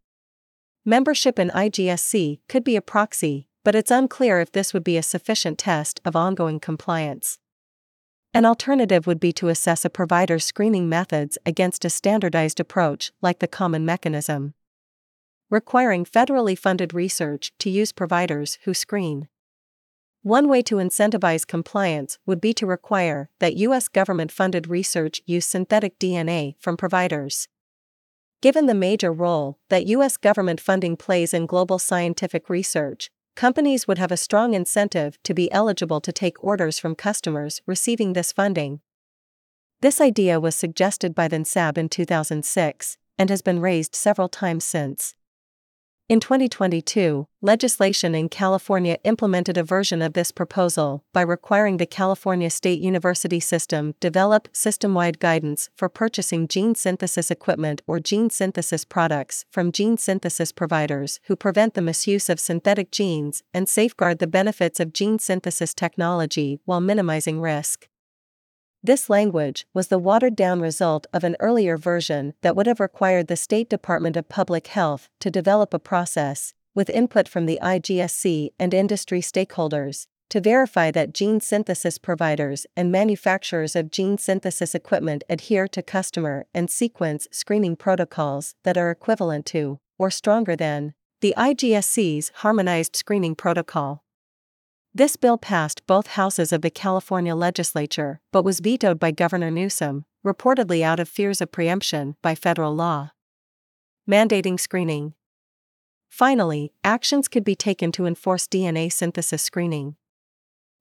Membership 0.88 1.39
in 1.39 1.50
IGSC 1.50 2.41
could 2.48 2.63
be 2.63 2.76
a 2.76 2.82
proxy, 2.82 3.48
but 3.63 3.74
it's 3.74 3.89
unclear 3.89 4.39
if 4.39 4.52
this 4.52 4.71
would 4.71 4.84
be 4.84 4.98
a 4.98 5.02
sufficient 5.02 5.58
test 5.58 6.00
of 6.06 6.15
ongoing 6.15 6.60
compliance. 6.60 7.39
An 8.36 8.45
alternative 8.45 9.08
would 9.08 9.19
be 9.19 9.34
to 9.34 9.48
assess 9.48 9.84
a 9.84 9.89
provider's 9.89 10.45
screening 10.45 10.88
methods 10.88 11.39
against 11.43 11.86
a 11.86 11.89
standardized 11.89 12.60
approach 12.60 13.12
like 13.19 13.39
the 13.39 13.48
common 13.48 13.84
mechanism. 13.84 14.54
Requiring 15.50 16.06
federally 16.06 16.56
funded 16.56 16.93
research 16.93 17.52
to 17.58 17.71
use 17.71 17.91
providers 17.91 18.60
who 18.65 18.76
screen. 18.76 19.28
One 20.21 20.48
way 20.48 20.62
to 20.63 20.76
incentivize 20.76 21.48
compliance 21.48 22.19
would 22.28 22.41
be 22.41 22.54
to 22.54 22.67
require 22.67 23.32
that 23.39 23.58
U.S. 23.58 23.88
government 23.88 24.32
funded 24.32 24.67
research 24.67 25.24
use 25.26 25.48
synthetic 25.48 25.98
DNA 25.98 26.54
from 26.60 26.78
providers. 26.78 27.48
Given 28.45 28.67
the 28.67 28.75
major 28.75 29.12
role 29.12 29.58
that 29.69 29.88
U.S. 29.88 30.17
government 30.17 30.62
funding 30.62 30.95
plays 30.97 31.34
in 31.34 31.47
global 31.47 31.79
scientific 31.79 32.47
research, 32.47 33.10
companies 33.36 33.88
would 33.88 33.97
have 33.97 34.12
a 34.12 34.17
strong 34.17 34.53
incentive 34.53 35.17
to 35.23 35.34
be 35.34 35.51
eligible 35.51 35.99
to 36.01 36.12
take 36.12 36.43
orders 36.43 36.77
from 36.77 36.93
customers 36.93 37.63
receiving 37.65 38.13
this 38.13 38.31
funding. 38.31 38.81
This 39.81 39.99
idea 39.99 40.39
was 40.39 40.55
suggested 40.55 41.15
by 41.15 41.27
the 41.27 41.38
NSAB 41.38 41.75
in 41.79 41.89
2006 41.89 42.97
and 43.17 43.31
has 43.31 43.41
been 43.41 43.62
raised 43.62 43.95
several 43.95 44.29
times 44.29 44.63
since. 44.63 45.15
In 46.08 46.20
2022, 46.20 47.26
legislation 47.41 48.13
in 48.13 48.30
California 48.30 49.00
implemented 49.04 49.58
a 49.58 49.63
version 49.63 50.04
of 50.04 50.13
this 50.13 50.32
proposal 50.32 51.04
by 51.13 51.22
requiring 51.22 51.78
the 51.78 51.88
California 51.88 52.52
State 52.52 52.80
University 52.80 53.39
system 53.39 53.96
develop 54.00 54.48
system-wide 54.54 55.20
guidance 55.20 55.72
for 55.76 55.89
purchasing 55.89 56.48
gene 56.48 56.76
synthesis 56.76 57.32
equipment 57.32 57.82
or 57.88 58.00
gene 58.00 58.30
synthesis 58.30 58.86
products 58.86 59.46
from 59.50 59.72
gene 59.72 59.98
synthesis 59.98 60.52
providers 60.52 61.20
who 61.24 61.36
prevent 61.36 61.74
the 61.74 61.82
misuse 61.82 62.30
of 62.30 62.39
synthetic 62.39 62.91
genes 62.91 63.41
and 63.52 63.68
safeguard 63.68 64.20
the 64.20 64.28
benefits 64.28 64.80
of 64.80 64.94
gene 64.94 65.18
synthesis 65.18 65.74
technology 65.74 66.60
while 66.65 66.82
minimizing 66.82 67.41
risk. 67.41 67.88
This 68.86 69.10
language 69.10 69.65
was 69.74 69.88
the 69.88 69.98
watered 69.98 70.36
down 70.36 70.60
result 70.60 71.08
of 71.12 71.24
an 71.24 71.36
earlier 71.39 71.76
version 71.76 72.36
that 72.43 72.56
would 72.56 72.67
have 72.67 72.80
required 72.80 73.26
the 73.26 73.36
State 73.36 73.67
Department 73.67 74.15
of 74.15 74.30
Public 74.30 74.67
Health 74.67 75.10
to 75.21 75.32
develop 75.32 75.74
a 75.74 75.80
process, 75.80 76.54
with 76.76 76.91
input 76.91 77.28
from 77.28 77.48
the 77.48 77.58
IGSC 77.63 78.50
and 78.60 78.76
industry 78.76 79.21
stakeholders, 79.21 80.06
to 80.30 80.39
verify 80.39 80.91
that 80.91 81.15
gene 81.15 81.41
synthesis 81.41 81.98
providers 81.98 82.67
and 82.78 82.91
manufacturers 82.91 83.76
of 83.76 83.89
gene 83.89 84.19
synthesis 84.19 84.76
equipment 84.76 85.24
adhere 85.28 85.67
to 85.67 85.82
customer 85.82 86.45
and 86.54 86.69
sequence 86.69 87.28
screening 87.32 87.76
protocols 87.76 88.54
that 88.65 88.78
are 88.78 88.91
equivalent 88.91 89.48
to, 89.48 89.80
or 89.98 90.12
stronger 90.12 90.56
than, 90.56 90.93
the 91.21 91.34
IGSC's 91.36 92.32
harmonized 92.36 92.95
screening 92.95 93.34
protocol. 93.34 94.05
This 94.97 95.17
bill 95.17 95.38
passed 95.38 95.86
both 95.88 96.08
houses 96.08 96.53
of 96.53 96.62
the 96.62 96.69
California 96.69 97.36
legislature 97.36 98.21
but 98.31 98.45
was 98.45 98.62
vetoed 98.62 98.97
by 98.97 99.12
Governor 99.12 99.51
Newsom, 99.51 100.05
reportedly 100.25 100.84
out 100.84 101.01
of 101.01 101.10
fears 101.10 101.41
of 101.41 101.51
preemption 101.51 102.15
by 102.21 102.34
federal 102.34 102.73
law. 102.73 103.12
Mandating 104.10 104.58
screening. 104.58 105.13
Finally, 106.08 106.71
actions 106.81 107.27
could 107.27 107.43
be 107.43 107.58
taken 107.58 107.91
to 107.91 108.05
enforce 108.05 108.47
DNA 108.47 108.89
synthesis 108.89 109.43
screening. 109.43 109.97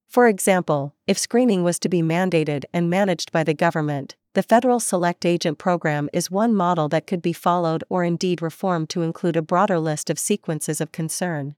For 0.07 0.29
example, 0.29 0.94
if 1.09 1.18
screening 1.18 1.64
was 1.64 1.81
to 1.81 1.88
be 1.88 2.00
mandated 2.00 2.66
and 2.72 2.88
managed 2.88 3.33
by 3.33 3.42
the 3.42 3.53
government, 3.53 4.14
the 4.35 4.44
Federal 4.44 4.79
Select 4.79 5.27
Agent 5.27 5.59
Program 5.59 6.09
is 6.12 6.31
one 6.31 6.55
model 6.55 6.88
that 6.90 7.09
could 7.09 7.20
be 7.20 7.33
followed 7.33 7.83
or 7.88 8.05
indeed 8.05 8.40
reformed 8.40 8.90
to 8.90 9.03
include 9.03 9.35
a 9.37 9.42
broader 9.42 9.81
list 9.81 10.09
of 10.09 10.20
sequences 10.20 10.81
of 10.81 10.92
concern. 10.92 11.57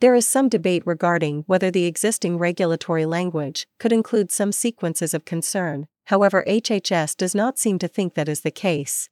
There 0.00 0.14
is 0.14 0.26
some 0.26 0.50
debate 0.50 0.82
regarding 0.84 1.44
whether 1.46 1.70
the 1.70 1.86
existing 1.86 2.36
regulatory 2.36 3.06
language 3.06 3.66
could 3.78 3.94
include 3.94 4.30
some 4.30 4.52
sequences 4.52 5.14
of 5.14 5.24
concern, 5.24 5.86
however, 6.06 6.44
HHS 6.46 7.16
does 7.16 7.34
not 7.34 7.58
seem 7.58 7.78
to 7.78 7.88
think 7.88 8.12
that 8.12 8.28
is 8.28 8.42
the 8.42 8.50
case. 8.50 9.08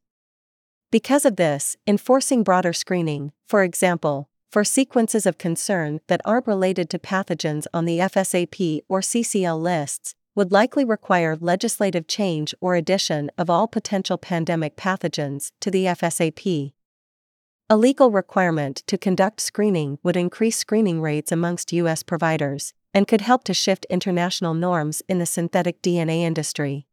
Because 0.90 1.24
of 1.24 1.36
this, 1.36 1.76
enforcing 1.86 2.42
broader 2.42 2.74
screening, 2.74 3.32
for 3.48 3.62
example, 3.62 4.28
for 4.52 4.62
sequences 4.62 5.24
of 5.24 5.38
concern 5.38 6.00
that 6.06 6.20
aren't 6.24 6.46
related 6.46 6.90
to 6.90 6.98
pathogens 6.98 7.64
on 7.72 7.86
the 7.86 7.98
FSAP 7.98 8.82
or 8.86 9.00
CCL 9.00 9.60
lists, 9.60 10.14
would 10.34 10.52
likely 10.52 10.84
require 10.84 11.34
legislative 11.40 12.06
change 12.06 12.54
or 12.60 12.74
addition 12.74 13.30
of 13.38 13.48
all 13.48 13.66
potential 13.66 14.18
pandemic 14.18 14.76
pathogens 14.76 15.50
to 15.60 15.70
the 15.70 15.86
FSAP. 15.86 16.74
A 17.70 17.78
legal 17.78 18.10
requirement 18.10 18.82
to 18.86 18.98
conduct 18.98 19.40
screening 19.40 19.98
would 20.02 20.18
increase 20.18 20.58
screening 20.58 21.00
rates 21.00 21.32
amongst 21.32 21.72
U.S. 21.72 22.02
providers 22.02 22.74
and 22.92 23.08
could 23.08 23.22
help 23.22 23.42
to 23.44 23.54
shift 23.54 23.86
international 23.88 24.52
norms 24.52 25.02
in 25.08 25.18
the 25.18 25.24
synthetic 25.24 25.80
DNA 25.80 26.18
industry. 26.18 26.86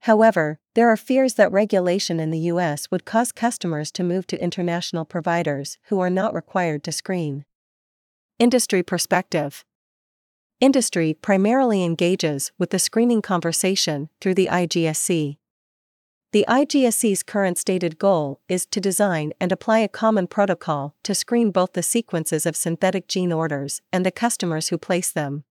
However, 0.00 0.58
there 0.74 0.90
are 0.90 0.96
fears 0.96 1.34
that 1.34 1.52
regulation 1.52 2.18
in 2.18 2.32
the 2.32 2.50
U.S. 2.50 2.90
would 2.90 3.04
cause 3.04 3.30
customers 3.30 3.92
to 3.92 4.02
move 4.02 4.26
to 4.26 4.42
international 4.42 5.04
providers 5.04 5.78
who 5.84 6.00
are 6.00 6.10
not 6.10 6.34
required 6.34 6.82
to 6.82 6.90
screen. 6.90 7.44
Industry 8.40 8.82
perspective 8.82 9.64
Industry 10.58 11.14
primarily 11.14 11.84
engages 11.84 12.50
with 12.58 12.70
the 12.70 12.80
screening 12.80 13.22
conversation 13.22 14.08
through 14.20 14.34
the 14.34 14.48
IGSC. 14.50 15.36
The 16.36 16.44
IGSC's 16.50 17.22
current 17.22 17.56
stated 17.56 17.98
goal 17.98 18.40
is 18.46 18.66
to 18.66 18.78
design 18.78 19.32
and 19.40 19.50
apply 19.50 19.78
a 19.78 19.88
common 19.88 20.26
protocol 20.26 20.94
to 21.02 21.14
screen 21.14 21.50
both 21.50 21.72
the 21.72 21.82
sequences 21.82 22.44
of 22.44 22.54
synthetic 22.54 23.08
gene 23.08 23.32
orders 23.32 23.80
and 23.90 24.04
the 24.04 24.10
customers 24.10 24.68
who 24.68 24.76
place 24.76 25.10
them. 25.10 25.44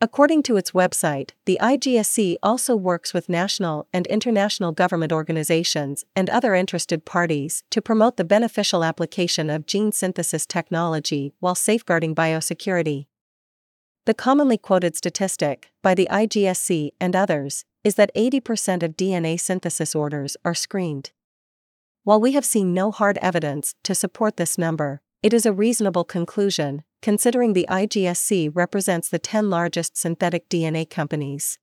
According 0.00 0.44
to 0.44 0.56
its 0.56 0.70
website, 0.70 1.30
the 1.46 1.58
IGSC 1.60 2.36
also 2.44 2.76
works 2.76 3.12
with 3.12 3.28
national 3.28 3.88
and 3.92 4.06
international 4.06 4.70
government 4.70 5.10
organizations 5.10 6.04
and 6.14 6.30
other 6.30 6.54
interested 6.54 7.04
parties 7.04 7.64
to 7.70 7.82
promote 7.82 8.18
the 8.18 8.24
beneficial 8.24 8.84
application 8.84 9.50
of 9.50 9.66
gene 9.66 9.90
synthesis 9.90 10.46
technology 10.46 11.32
while 11.40 11.56
safeguarding 11.56 12.14
biosecurity. 12.14 13.06
The 14.08 14.14
commonly 14.14 14.56
quoted 14.56 14.96
statistic, 14.96 15.70
by 15.82 15.94
the 15.94 16.08
IGSC 16.10 16.92
and 16.98 17.14
others, 17.14 17.66
is 17.84 17.96
that 17.96 18.10
80% 18.16 18.82
of 18.82 18.96
DNA 18.96 19.38
synthesis 19.38 19.94
orders 19.94 20.34
are 20.46 20.54
screened. 20.54 21.10
While 22.04 22.18
we 22.18 22.32
have 22.32 22.46
seen 22.46 22.72
no 22.72 22.90
hard 22.90 23.18
evidence 23.20 23.74
to 23.84 23.94
support 23.94 24.38
this 24.38 24.56
number, 24.56 25.02
it 25.22 25.34
is 25.34 25.44
a 25.44 25.52
reasonable 25.52 26.04
conclusion, 26.04 26.84
considering 27.02 27.52
the 27.52 27.66
IGSC 27.68 28.50
represents 28.54 29.10
the 29.10 29.18
10 29.18 29.50
largest 29.50 29.98
synthetic 29.98 30.48
DNA 30.48 30.88
companies. 30.88 31.58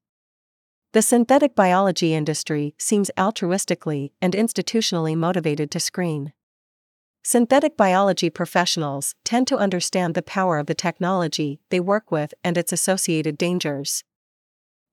The 0.94 1.02
synthetic 1.02 1.56
biology 1.56 2.14
industry 2.14 2.76
seems 2.78 3.10
altruistically 3.18 4.12
and 4.22 4.36
institutionally 4.36 5.18
motivated 5.18 5.72
to 5.72 5.80
screen. 5.80 6.32
Synthetic 7.28 7.76
biology 7.76 8.30
professionals 8.30 9.16
tend 9.24 9.48
to 9.48 9.58
understand 9.58 10.14
the 10.14 10.22
power 10.22 10.60
of 10.60 10.68
the 10.68 10.76
technology 10.76 11.60
they 11.72 11.80
work 11.80 12.12
with 12.12 12.36
and 12.44 12.56
its 12.56 12.72
associated 12.72 13.36
dangers. 13.36 14.04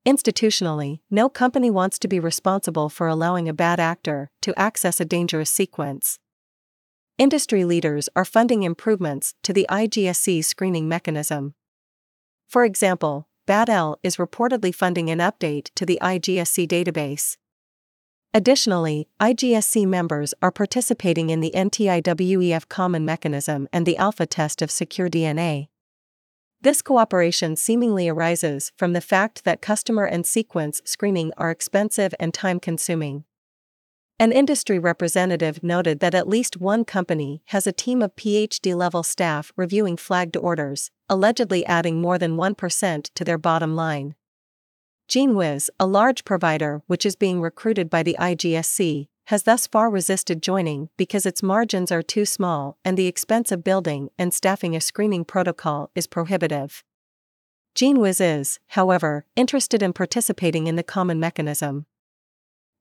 Institutionally, 0.03 1.01
no 1.11 1.29
company 1.29 1.69
wants 1.69 1.99
to 1.99 2.07
be 2.07 2.19
responsible 2.19 2.89
for 2.89 3.07
allowing 3.07 3.47
a 3.47 3.53
bad 3.53 3.79
actor 3.79 4.31
to 4.41 4.59
access 4.59 4.99
a 4.99 5.05
dangerous 5.05 5.51
sequence. 5.51 6.17
Industry 7.19 7.63
leaders 7.65 8.09
are 8.15 8.25
funding 8.25 8.63
improvements 8.63 9.35
to 9.43 9.53
the 9.53 9.67
IGSC 9.69 10.43
screening 10.43 10.89
mechanism. 10.89 11.53
For 12.47 12.65
example, 12.65 13.27
BADL 13.45 13.97
is 14.01 14.17
reportedly 14.17 14.73
funding 14.73 15.11
an 15.11 15.19
update 15.19 15.69
to 15.75 15.85
the 15.85 15.99
IGSC 16.01 16.67
database. 16.67 17.37
Additionally, 18.35 19.07
IGSC 19.21 19.85
members 19.85 20.33
are 20.41 20.51
participating 20.51 21.29
in 21.29 21.39
the 21.39 21.51
NTIWEF 21.53 22.67
Common 22.67 23.05
Mechanism 23.05 23.67
and 23.71 23.85
the 23.85 23.95
alpha 23.97 24.25
test 24.25 24.63
of 24.63 24.71
secure 24.71 25.07
DNA. 25.07 25.67
This 26.59 26.81
cooperation 26.81 27.55
seemingly 27.55 28.09
arises 28.09 28.71
from 28.75 28.93
the 28.93 29.01
fact 29.01 29.43
that 29.43 29.61
customer 29.61 30.05
and 30.05 30.25
sequence 30.25 30.81
screening 30.83 31.31
are 31.37 31.51
expensive 31.51 32.15
and 32.19 32.33
time 32.33 32.59
consuming. 32.59 33.25
An 34.17 34.31
industry 34.31 34.79
representative 34.79 35.61
noted 35.61 35.99
that 35.99 36.15
at 36.15 36.27
least 36.27 36.57
one 36.57 36.85
company 36.85 37.43
has 37.47 37.67
a 37.67 37.71
team 37.71 38.01
of 38.01 38.15
PhD 38.15 38.75
level 38.75 39.03
staff 39.03 39.51
reviewing 39.55 39.95
flagged 39.95 40.37
orders, 40.37 40.89
allegedly 41.07 41.63
adding 41.67 42.01
more 42.01 42.17
than 42.17 42.37
1% 42.37 43.09
to 43.13 43.23
their 43.23 43.37
bottom 43.37 43.75
line. 43.75 44.15
GeneWiz, 45.13 45.69
a 45.79 45.85
large 45.85 46.25
provider 46.25 46.81
which 46.87 47.05
is 47.05 47.15
being 47.15 47.39
recruited 47.39 47.87
by 47.87 48.01
the 48.01 48.17
IGSC, 48.19 49.05
has 49.27 49.43
thus 49.43 49.67
far 49.67 49.91
resisted 49.91 50.41
joining 50.41 50.89
because 50.97 51.27
its 51.27 51.43
margins 51.43 51.91
are 51.91 52.01
too 52.01 52.25
small 52.25 52.79
and 52.83 52.97
the 52.97 53.05
expense 53.05 53.51
of 53.51 53.63
building 53.63 54.09
and 54.17 54.33
staffing 54.33 54.75
a 54.75 54.81
screening 54.81 55.23
protocol 55.23 55.91
is 55.93 56.07
prohibitive. 56.07 56.83
GeneWiz 57.75 58.39
is, 58.39 58.59
however, 58.69 59.27
interested 59.35 59.83
in 59.83 59.93
participating 59.93 60.65
in 60.65 60.77
the 60.77 60.81
common 60.81 61.19
mechanism. 61.19 61.85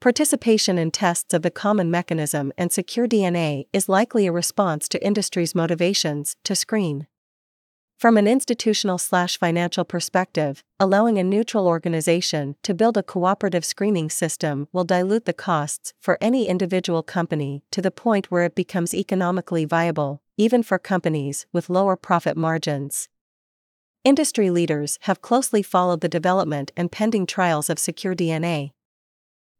Participation 0.01 0.79
in 0.79 0.91
tests 0.91 1.35
of 1.35 1.43
the 1.43 1.51
common 1.51 1.91
mechanism 1.91 2.51
and 2.57 2.73
secure 2.73 3.07
DNA 3.07 3.67
is 3.75 3.91
likely 3.91 4.27
a 4.27 4.33
response 4.33 4.89
to 4.89 5.05
industry's 5.05 5.55
motivations 5.55 6.37
to 6.45 6.55
screen. 6.55 7.07
From 8.03 8.17
an 8.17 8.27
institutional 8.27 8.99
slash 8.99 9.39
financial 9.39 9.85
perspective, 9.85 10.65
allowing 10.81 11.19
a 11.19 11.23
neutral 11.23 11.69
organization 11.69 12.57
to 12.65 12.75
build 12.75 12.97
a 12.97 13.03
cooperative 13.05 13.65
screening 13.65 14.11
system 14.11 14.67
will 14.73 14.83
dilute 14.83 15.25
the 15.25 15.33
costs 15.33 15.95
for 16.01 16.19
any 16.21 16.49
individual 16.49 17.05
company 17.05 17.63
to 17.71 17.81
the 17.81 17.93
point 17.93 18.29
where 18.29 18.43
it 18.43 18.57
becomes 18.57 18.93
economically 18.93 19.65
viable, 19.65 20.21
even 20.37 20.65
for 20.65 20.81
companies 20.81 21.47
with 21.53 21.71
lower 21.71 21.95
profit 21.95 22.37
margins. 22.37 23.09
Industry 24.03 24.51
leaders 24.51 24.99
have 25.03 25.23
closely 25.23 25.63
followed 25.63 26.01
the 26.01 26.09
development 26.09 26.73
and 26.77 26.91
pending 26.91 27.25
trials 27.25 27.71
of 27.71 27.79
secure 27.79 28.17
DNA. 28.17 28.73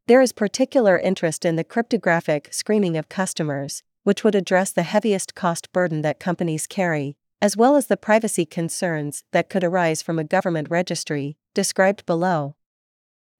There 0.07 0.21
is 0.21 0.33
particular 0.33 0.99
interest 0.99 1.45
in 1.45 1.55
the 1.55 1.63
cryptographic 1.63 2.49
screening 2.51 2.97
of 2.97 3.07
customers, 3.07 3.83
which 4.03 4.25
would 4.25 4.35
address 4.35 4.69
the 4.73 4.83
heaviest 4.83 5.33
cost 5.33 5.71
burden 5.71 6.01
that 6.01 6.19
companies 6.19 6.67
carry, 6.67 7.15
as 7.43 7.57
well 7.57 7.75
as 7.75 7.87
the 7.87 7.97
privacy 7.97 8.45
concerns 8.45 9.25
that 9.33 9.49
could 9.49 9.65
arise 9.65 10.01
from 10.01 10.17
a 10.17 10.23
government 10.23 10.69
registry, 10.69 11.35
described 11.53 12.05
below. 12.05 12.55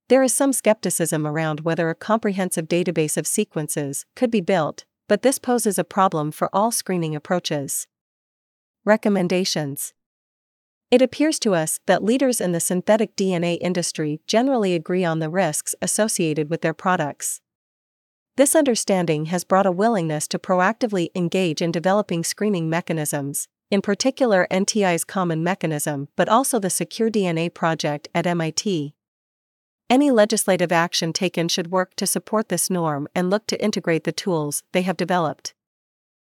There 0.09 0.21
is 0.21 0.35
some 0.35 0.51
skepticism 0.51 1.25
around 1.25 1.61
whether 1.61 1.89
a 1.89 1.95
comprehensive 1.95 2.67
database 2.67 3.15
of 3.15 3.25
sequences 3.25 4.05
could 4.13 4.29
be 4.29 4.41
built, 4.41 4.83
but 5.07 5.21
this 5.21 5.39
poses 5.39 5.79
a 5.79 5.85
problem 5.85 6.33
for 6.33 6.49
all 6.51 6.69
screening 6.69 7.15
approaches. 7.15 7.87
Recommendations 8.83 9.93
It 10.91 11.01
appears 11.01 11.39
to 11.39 11.55
us 11.55 11.79
that 11.85 12.03
leaders 12.03 12.41
in 12.41 12.51
the 12.51 12.59
synthetic 12.59 13.15
DNA 13.15 13.57
industry 13.61 14.19
generally 14.27 14.75
agree 14.75 15.05
on 15.05 15.19
the 15.19 15.29
risks 15.29 15.75
associated 15.81 16.49
with 16.49 16.59
their 16.59 16.73
products. 16.73 17.39
This 18.35 18.53
understanding 18.53 19.27
has 19.27 19.45
brought 19.45 19.65
a 19.65 19.71
willingness 19.71 20.27
to 20.27 20.39
proactively 20.39 21.07
engage 21.15 21.61
in 21.61 21.71
developing 21.71 22.25
screening 22.25 22.69
mechanisms, 22.69 23.47
in 23.73 23.81
particular 23.81 24.45
NTI's 24.51 25.03
common 25.03 25.43
mechanism, 25.43 26.07
but 26.15 26.29
also 26.29 26.59
the 26.59 26.69
Secure 26.69 27.09
DNA 27.09 27.51
project 27.51 28.07
at 28.13 28.27
MIT. 28.27 28.93
Any 29.89 30.11
legislative 30.11 30.71
action 30.71 31.11
taken 31.11 31.47
should 31.47 31.71
work 31.71 31.95
to 31.95 32.05
support 32.05 32.49
this 32.49 32.69
norm 32.69 33.07
and 33.15 33.31
look 33.31 33.47
to 33.47 33.59
integrate 33.59 34.03
the 34.03 34.11
tools 34.11 34.61
they 34.73 34.83
have 34.83 34.95
developed. 34.95 35.55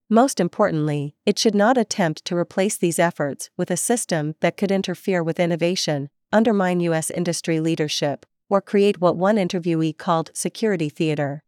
Most 0.08 0.40
importantly, 0.40 1.14
it 1.26 1.38
should 1.38 1.54
not 1.54 1.76
attempt 1.76 2.24
to 2.24 2.36
replace 2.36 2.78
these 2.78 2.98
efforts 2.98 3.50
with 3.54 3.70
a 3.70 3.76
system 3.76 4.34
that 4.40 4.56
could 4.56 4.72
interfere 4.72 5.22
with 5.22 5.38
innovation, 5.38 6.08
undermine 6.32 6.80
U.S. 6.80 7.10
industry 7.10 7.60
leadership, 7.60 8.24
or 8.48 8.62
create 8.62 8.98
what 8.98 9.14
one 9.14 9.36
interviewee 9.36 9.94
called 9.98 10.30
security 10.32 10.88
theater 10.88 11.42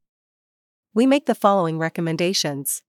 we 0.98 1.07
make 1.07 1.27
the 1.27 1.35
following 1.35 1.79
recommendations. 1.79 2.83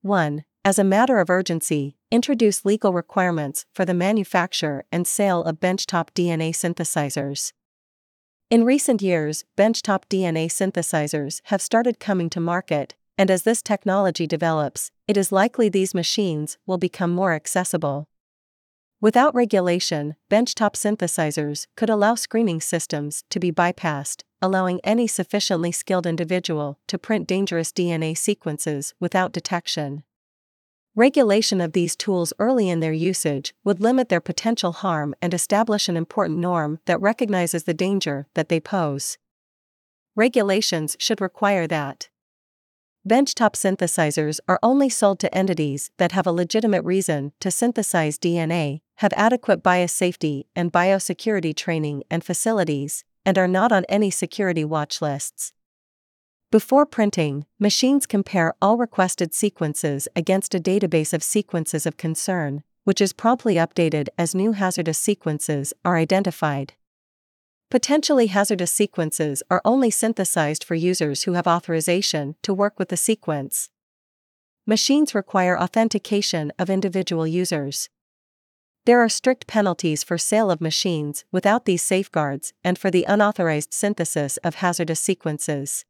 1. 0.00 0.44
As 0.62 0.78
a 0.78 0.84
matter 0.84 1.18
of 1.18 1.30
urgency, 1.30 1.96
introduce 2.10 2.66
legal 2.66 2.92
requirements 2.92 3.64
for 3.72 3.86
the 3.86 3.94
manufacture 3.94 4.84
and 4.92 5.06
sale 5.06 5.42
of 5.42 5.58
benchtop 5.58 6.10
DNA 6.10 6.50
synthesizers. 6.50 7.54
In 8.50 8.64
recent 8.64 9.00
years, 9.00 9.44
benchtop 9.56 10.02
DNA 10.10 10.48
synthesizers 10.48 11.40
have 11.44 11.62
started 11.62 11.98
coming 11.98 12.28
to 12.28 12.40
market, 12.40 12.94
and 13.16 13.30
as 13.30 13.44
this 13.44 13.62
technology 13.62 14.26
develops, 14.26 14.90
it 15.08 15.16
is 15.16 15.32
likely 15.32 15.70
these 15.70 15.94
machines 15.94 16.58
will 16.66 16.76
become 16.76 17.10
more 17.10 17.32
accessible. 17.32 18.06
Without 19.00 19.34
regulation, 19.34 20.14
benchtop 20.30 20.74
synthesizers 20.74 21.68
could 21.74 21.88
allow 21.88 22.14
screening 22.14 22.60
systems 22.60 23.24
to 23.30 23.40
be 23.40 23.50
bypassed, 23.50 24.24
allowing 24.42 24.78
any 24.84 25.06
sufficiently 25.06 25.72
skilled 25.72 26.04
individual 26.04 26.78
to 26.86 26.98
print 26.98 27.26
dangerous 27.26 27.72
DNA 27.72 28.14
sequences 28.14 28.92
without 29.00 29.32
detection. 29.32 30.02
Regulation 31.00 31.62
of 31.62 31.72
these 31.72 31.96
tools 31.96 32.34
early 32.38 32.68
in 32.68 32.80
their 32.80 32.92
usage 32.92 33.54
would 33.64 33.80
limit 33.80 34.10
their 34.10 34.20
potential 34.20 34.72
harm 34.72 35.14
and 35.22 35.32
establish 35.32 35.88
an 35.88 35.96
important 35.96 36.38
norm 36.38 36.78
that 36.84 37.00
recognizes 37.00 37.64
the 37.64 37.72
danger 37.72 38.26
that 38.34 38.50
they 38.50 38.60
pose. 38.60 39.16
Regulations 40.14 40.98
should 40.98 41.22
require 41.22 41.66
that 41.66 42.10
Benchtop 43.08 43.54
synthesizers 43.54 44.40
are 44.46 44.58
only 44.62 44.90
sold 44.90 45.18
to 45.20 45.34
entities 45.34 45.90
that 45.96 46.12
have 46.12 46.26
a 46.26 46.32
legitimate 46.32 46.84
reason 46.84 47.32
to 47.40 47.50
synthesize 47.50 48.18
DNA, 48.18 48.82
have 48.96 49.14
adequate 49.16 49.62
biosafety 49.62 50.42
and 50.54 50.70
biosecurity 50.70 51.56
training 51.56 52.02
and 52.10 52.22
facilities, 52.22 53.04
and 53.24 53.38
are 53.38 53.48
not 53.48 53.72
on 53.72 53.86
any 53.88 54.10
security 54.10 54.66
watch 54.66 55.00
lists. 55.00 55.54
Before 56.50 56.84
printing, 56.84 57.46
machines 57.60 58.06
compare 58.06 58.54
all 58.60 58.76
requested 58.76 59.32
sequences 59.32 60.08
against 60.16 60.52
a 60.52 60.58
database 60.58 61.12
of 61.12 61.22
sequences 61.22 61.86
of 61.86 61.96
concern, 61.96 62.64
which 62.82 63.00
is 63.00 63.12
promptly 63.12 63.54
updated 63.54 64.08
as 64.18 64.34
new 64.34 64.50
hazardous 64.50 64.98
sequences 64.98 65.72
are 65.84 65.96
identified. 65.96 66.72
Potentially 67.70 68.26
hazardous 68.26 68.72
sequences 68.72 69.44
are 69.48 69.62
only 69.64 69.92
synthesized 69.92 70.64
for 70.64 70.74
users 70.74 71.22
who 71.22 71.34
have 71.34 71.46
authorization 71.46 72.34
to 72.42 72.52
work 72.52 72.80
with 72.80 72.88
the 72.88 72.96
sequence. 72.96 73.70
Machines 74.66 75.14
require 75.14 75.56
authentication 75.56 76.52
of 76.58 76.68
individual 76.68 77.28
users. 77.28 77.88
There 78.86 78.98
are 78.98 79.08
strict 79.08 79.46
penalties 79.46 80.02
for 80.02 80.18
sale 80.18 80.50
of 80.50 80.60
machines 80.60 81.24
without 81.30 81.64
these 81.64 81.82
safeguards 81.82 82.52
and 82.64 82.76
for 82.76 82.90
the 82.90 83.04
unauthorized 83.04 83.72
synthesis 83.72 84.36
of 84.38 84.56
hazardous 84.56 84.98
sequences. 84.98 85.84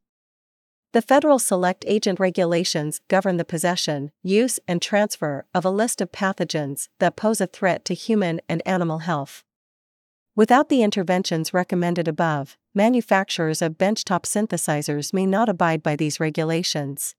The 0.93 1.01
federal 1.01 1.39
select 1.39 1.85
agent 1.87 2.19
regulations 2.19 2.99
govern 3.07 3.37
the 3.37 3.45
possession, 3.45 4.11
use, 4.21 4.59
and 4.67 4.81
transfer 4.81 5.45
of 5.53 5.63
a 5.63 5.69
list 5.69 6.01
of 6.01 6.11
pathogens 6.11 6.89
that 6.99 7.15
pose 7.15 7.39
a 7.39 7.47
threat 7.47 7.85
to 7.85 7.93
human 7.93 8.41
and 8.49 8.61
animal 8.65 8.99
health. 8.99 9.45
Without 10.35 10.67
the 10.67 10.83
interventions 10.83 11.53
recommended 11.53 12.09
above, 12.09 12.57
manufacturers 12.75 13.61
of 13.61 13.77
benchtop 13.77 14.23
synthesizers 14.23 15.13
may 15.13 15.25
not 15.25 15.47
abide 15.47 15.81
by 15.81 15.95
these 15.95 16.19
regulations. 16.19 17.15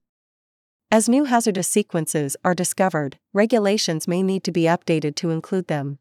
As 0.90 1.08
new 1.08 1.24
hazardous 1.24 1.68
sequences 1.68 2.37
are 2.44 2.54
discovered, 2.54 3.18
regulations 3.32 4.06
may 4.06 4.22
need 4.22 4.44
to 4.44 4.52
be 4.52 4.64
updated 4.64 5.14
to 5.16 5.30
include 5.30 5.68
them. 5.68 5.98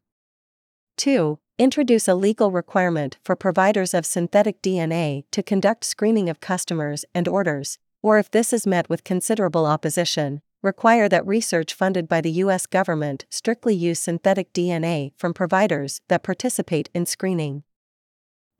2. 0.98 1.38
Introduce 1.62 2.08
a 2.08 2.16
legal 2.16 2.50
requirement 2.50 3.18
for 3.22 3.36
providers 3.36 3.94
of 3.94 4.04
synthetic 4.04 4.60
DNA 4.62 5.22
to 5.30 5.44
conduct 5.44 5.84
screening 5.84 6.28
of 6.28 6.40
customers 6.40 7.04
and 7.14 7.28
orders, 7.28 7.78
or 8.02 8.18
if 8.18 8.28
this 8.28 8.52
is 8.52 8.66
met 8.66 8.88
with 8.90 9.04
considerable 9.04 9.64
opposition, 9.64 10.42
require 10.60 11.08
that 11.08 11.24
research 11.24 11.72
funded 11.72 12.08
by 12.08 12.20
the 12.20 12.32
U.S. 12.42 12.66
government 12.66 13.26
strictly 13.30 13.76
use 13.76 14.00
synthetic 14.00 14.52
DNA 14.52 15.12
from 15.16 15.32
providers 15.32 16.00
that 16.08 16.24
participate 16.24 16.88
in 16.92 17.06
screening. 17.06 17.62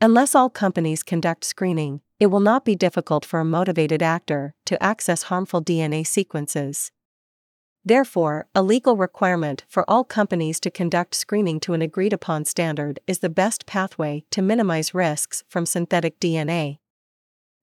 Unless 0.00 0.36
all 0.36 0.48
companies 0.48 1.02
conduct 1.02 1.42
screening, 1.42 2.02
it 2.20 2.26
will 2.26 2.38
not 2.38 2.64
be 2.64 2.76
difficult 2.76 3.24
for 3.24 3.40
a 3.40 3.44
motivated 3.44 4.00
actor 4.00 4.54
to 4.66 4.80
access 4.80 5.24
harmful 5.24 5.60
DNA 5.60 6.06
sequences. 6.06 6.92
Therefore, 7.84 8.46
a 8.54 8.62
legal 8.62 8.96
requirement 8.96 9.64
for 9.68 9.84
all 9.90 10.04
companies 10.04 10.60
to 10.60 10.70
conduct 10.70 11.16
screening 11.16 11.58
to 11.60 11.72
an 11.72 11.82
agreed 11.82 12.12
upon 12.12 12.44
standard 12.44 13.00
is 13.08 13.18
the 13.18 13.28
best 13.28 13.66
pathway 13.66 14.22
to 14.30 14.40
minimize 14.40 14.94
risks 14.94 15.42
from 15.48 15.66
synthetic 15.66 16.20
DNA. 16.20 16.78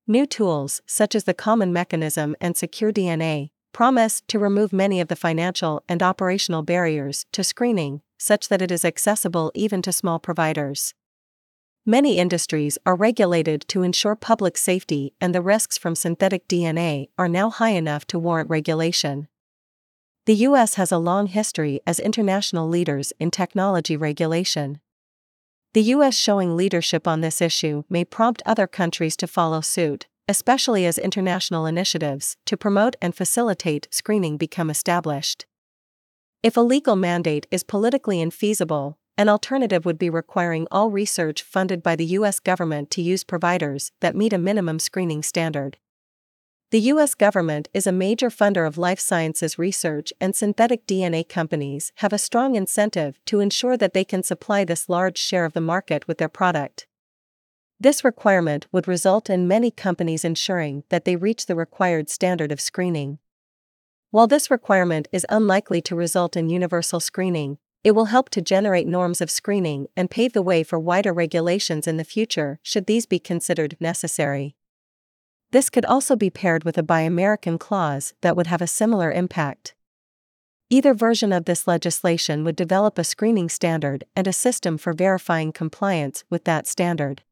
New 0.07 0.25
tools, 0.25 0.81
such 0.85 1.15
as 1.15 1.23
the 1.23 1.33
Common 1.33 1.71
Mechanism 1.71 2.35
and 2.41 2.57
Secure 2.57 2.91
DNA, 2.91 3.51
promise 3.71 4.21
to 4.27 4.39
remove 4.39 4.73
many 4.73 4.99
of 4.99 5.07
the 5.07 5.15
financial 5.15 5.83
and 5.87 6.03
operational 6.03 6.63
barriers 6.63 7.25
to 7.31 7.43
screening, 7.43 8.01
such 8.17 8.49
that 8.49 8.61
it 8.61 8.71
is 8.71 8.83
accessible 8.83 9.53
even 9.55 9.81
to 9.81 9.93
small 9.93 10.19
providers. 10.19 10.93
Many 11.85 12.17
industries 12.17 12.77
are 12.85 12.95
regulated 12.95 13.63
to 13.69 13.83
ensure 13.83 14.15
public 14.15 14.57
safety, 14.57 15.13
and 15.21 15.33
the 15.33 15.41
risks 15.41 15.77
from 15.77 15.95
synthetic 15.95 16.45
DNA 16.49 17.07
are 17.17 17.29
now 17.29 17.49
high 17.49 17.69
enough 17.69 18.05
to 18.07 18.19
warrant 18.19 18.49
regulation. 18.49 19.28
The 20.25 20.35
U.S. 20.35 20.75
has 20.75 20.91
a 20.91 20.97
long 20.97 21.27
history 21.27 21.79
as 21.87 21.99
international 21.99 22.67
leaders 22.67 23.13
in 23.19 23.31
technology 23.31 23.97
regulation. 23.97 24.79
The 25.73 25.81
U.S. 25.83 26.15
showing 26.15 26.55
leadership 26.55 27.07
on 27.07 27.21
this 27.21 27.41
issue 27.41 27.83
may 27.89 28.03
prompt 28.03 28.43
other 28.45 28.67
countries 28.67 29.15
to 29.17 29.27
follow 29.27 29.61
suit, 29.61 30.07
especially 30.27 30.85
as 30.85 30.97
international 30.97 31.65
initiatives 31.65 32.37
to 32.45 32.57
promote 32.57 32.95
and 33.01 33.15
facilitate 33.15 33.87
screening 33.91 34.37
become 34.37 34.69
established. 34.69 35.45
If 36.43 36.55
a 36.55 36.61
legal 36.61 36.95
mandate 36.95 37.47
is 37.51 37.63
politically 37.63 38.17
infeasible, 38.17 38.95
an 39.17 39.27
alternative 39.27 39.85
would 39.85 39.99
be 39.99 40.09
requiring 40.09 40.67
all 40.71 40.89
research 40.89 41.43
funded 41.43 41.83
by 41.83 41.95
the 41.95 42.05
U.S. 42.05 42.39
government 42.39 42.89
to 42.91 43.01
use 43.01 43.23
providers 43.23 43.91
that 43.99 44.15
meet 44.15 44.31
a 44.31 44.37
minimum 44.37 44.79
screening 44.79 45.23
standard. 45.23 45.77
The 46.71 46.81
U.S. 46.81 47.15
government 47.15 47.67
is 47.73 47.87
a 47.87 47.91
major 47.91 48.29
funder 48.29 48.67
of 48.67 48.77
life 48.77 48.99
sciences 48.99 49.57
research, 49.57 50.13
and 50.21 50.35
synthetic 50.35 50.85
DNA 50.85 51.27
companies 51.27 51.91
have 51.95 52.13
a 52.13 52.19
strong 52.19 52.53
incentive 52.53 53.19
to 53.25 53.39
ensure 53.39 53.75
that 53.75 53.95
they 53.95 54.03
can 54.03 54.21
supply 54.21 54.63
this 54.63 54.87
large 54.87 55.17
share 55.17 55.45
of 55.45 55.53
the 55.53 55.61
market 55.61 56.07
with 56.07 56.19
their 56.19 56.29
product. 56.29 56.85
This 57.79 58.03
requirement 58.03 58.67
would 58.71 58.87
result 58.87 59.31
in 59.31 59.47
many 59.47 59.71
companies 59.71 60.23
ensuring 60.23 60.83
that 60.89 61.05
they 61.05 61.15
reach 61.15 61.47
the 61.47 61.55
required 61.55 62.07
standard 62.07 62.51
of 62.51 62.61
screening. 62.61 63.17
While 64.11 64.27
this 64.27 64.51
requirement 64.51 65.07
is 65.11 65.25
unlikely 65.27 65.81
to 65.83 65.95
result 65.95 66.37
in 66.37 66.49
universal 66.51 66.99
screening, 66.99 67.57
it 67.83 67.93
will 67.93 68.05
help 68.05 68.29
to 68.29 68.41
generate 68.41 68.85
norms 68.85 69.21
of 69.21 69.31
screening 69.31 69.87
and 69.97 70.11
pave 70.11 70.33
the 70.33 70.43
way 70.43 70.61
for 70.61 70.77
wider 70.77 71.13
regulations 71.13 71.87
in 71.87 71.97
the 71.97 72.03
future 72.03 72.59
should 72.61 72.85
these 72.85 73.07
be 73.07 73.17
considered 73.17 73.75
necessary. 73.79 74.55
This 75.51 75.69
could 75.69 75.85
also 75.85 76.15
be 76.15 76.29
paired 76.29 76.63
with 76.63 76.77
a 76.77 76.83
Buy 76.83 77.01
American 77.01 77.57
clause 77.57 78.13
that 78.21 78.35
would 78.35 78.47
have 78.47 78.61
a 78.61 78.67
similar 78.67 79.11
impact. 79.11 79.73
Either 80.69 80.93
version 80.93 81.33
of 81.33 81.45
this 81.45 81.67
legislation 81.67 82.43
would 82.43 82.55
develop 82.55 82.99
a 82.99 83.03
screening 83.03 83.49
standard 83.49 84.03
and 84.15 84.27
a 84.27 84.33
system 84.33 84.77
for 84.77 84.93
verifying 84.93 85.51
compliance 85.51 86.23
with 86.29 86.43
that 86.43 86.67
standard. 86.67 87.23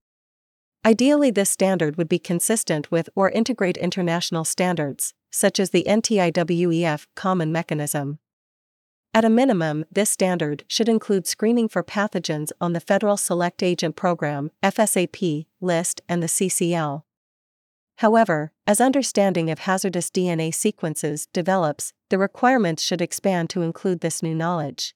Ideally, 0.83 1.29
this 1.29 1.51
standard 1.51 1.97
would 1.97 2.09
be 2.09 2.17
consistent 2.17 2.89
with 2.89 3.09
or 3.13 3.29
integrate 3.29 3.77
international 3.77 4.45
standards, 4.45 5.13
such 5.29 5.59
as 5.59 5.69
the 5.69 5.85
NTIWEF 5.87 7.05
Common 7.13 7.51
Mechanism. 7.51 8.17
At 9.13 9.25
a 9.25 9.29
minimum, 9.29 9.85
this 9.91 10.09
standard 10.09 10.63
should 10.67 10.89
include 10.89 11.27
screening 11.27 11.67
for 11.67 11.83
pathogens 11.83 12.51
on 12.59 12.73
the 12.73 12.79
Federal 12.79 13.17
Select 13.17 13.61
Agent 13.61 13.95
Program, 13.95 14.51
FSAP, 14.63 15.45
list 15.61 16.01
and 16.09 16.23
the 16.23 16.27
CCL. 16.27 17.03
However, 17.97 18.51
as 18.67 18.79
understanding 18.79 19.49
of 19.49 19.59
hazardous 19.59 20.11
DNA 20.11 20.53
sequences 20.53 21.27
develops, 21.33 21.93
the 22.09 22.19
requirements 22.19 22.83
should 22.83 23.01
expand 23.01 23.49
to 23.49 23.63
include 23.63 24.01
this 24.01 24.21
new 24.21 24.35
knowledge. 24.35 24.93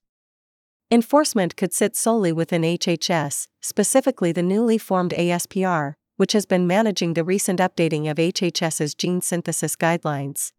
Enforcement 0.92 1.56
could 1.56 1.74
sit 1.74 1.96
solely 1.96 2.32
within 2.32 2.62
HHS, 2.62 3.48
specifically 3.60 4.32
the 4.32 4.44
newly 4.44 4.78
formed 4.78 5.14
ASPR, 5.18 5.96
which 6.18 6.34
has 6.34 6.46
been 6.46 6.68
managing 6.68 7.16
the 7.16 7.24
recent 7.24 7.60
updating 7.60 8.10
of 8.10 8.18
HHS's 8.18 8.94
gene 8.94 9.22
synthesis 9.22 9.76
guidelines. 9.76 10.52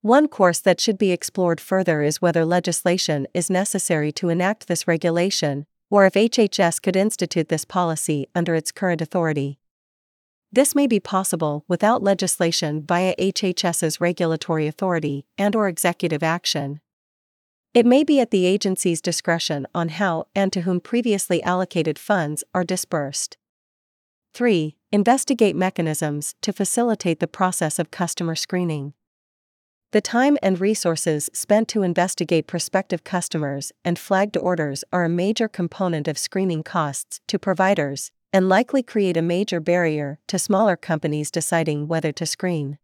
One 0.00 0.26
course 0.26 0.58
that 0.60 0.80
should 0.80 0.98
be 0.98 1.12
explored 1.12 1.60
further 1.60 2.02
is 2.02 2.20
whether 2.20 2.44
legislation 2.44 3.28
is 3.32 3.48
necessary 3.48 4.10
to 4.12 4.28
enact 4.28 4.66
this 4.66 4.88
regulation, 4.88 5.66
or 5.88 6.04
if 6.04 6.14
HHS 6.14 6.82
could 6.82 6.96
institute 6.96 7.48
this 7.48 7.64
policy 7.64 8.26
under 8.34 8.56
its 8.56 8.72
current 8.72 9.00
authority. 9.00 9.58
This 10.54 10.76
may 10.76 10.86
be 10.86 11.00
possible 11.00 11.64
without 11.66 12.00
legislation 12.00 12.84
via 12.86 13.16
HHS's 13.16 14.00
regulatory 14.00 14.68
authority 14.68 15.26
and 15.36 15.56
or 15.56 15.66
executive 15.66 16.22
action. 16.22 16.80
It 17.74 17.84
may 17.84 18.04
be 18.04 18.20
at 18.20 18.30
the 18.30 18.46
agency's 18.46 19.00
discretion 19.00 19.66
on 19.74 19.88
how 19.88 20.26
and 20.32 20.52
to 20.52 20.60
whom 20.60 20.78
previously 20.78 21.42
allocated 21.42 21.98
funds 21.98 22.44
are 22.54 22.62
disbursed. 22.62 23.36
3. 24.32 24.76
Investigate 24.92 25.56
mechanisms 25.56 26.36
to 26.40 26.52
facilitate 26.52 27.18
the 27.18 27.26
process 27.26 27.80
of 27.80 27.90
customer 27.90 28.36
screening. 28.36 28.94
The 29.90 30.00
time 30.00 30.38
and 30.40 30.60
resources 30.60 31.30
spent 31.32 31.66
to 31.70 31.82
investigate 31.82 32.46
prospective 32.46 33.02
customers 33.02 33.72
and 33.84 33.98
flagged 33.98 34.36
orders 34.36 34.84
are 34.92 35.04
a 35.04 35.08
major 35.08 35.48
component 35.48 36.06
of 36.06 36.16
screening 36.16 36.62
costs 36.62 37.18
to 37.26 37.40
providers 37.40 38.12
and 38.34 38.48
likely 38.48 38.82
create 38.82 39.16
a 39.16 39.22
major 39.22 39.60
barrier 39.60 40.18
to 40.26 40.40
smaller 40.40 40.74
companies 40.74 41.30
deciding 41.30 41.86
whether 41.86 42.10
to 42.10 42.26
screen. 42.26 42.76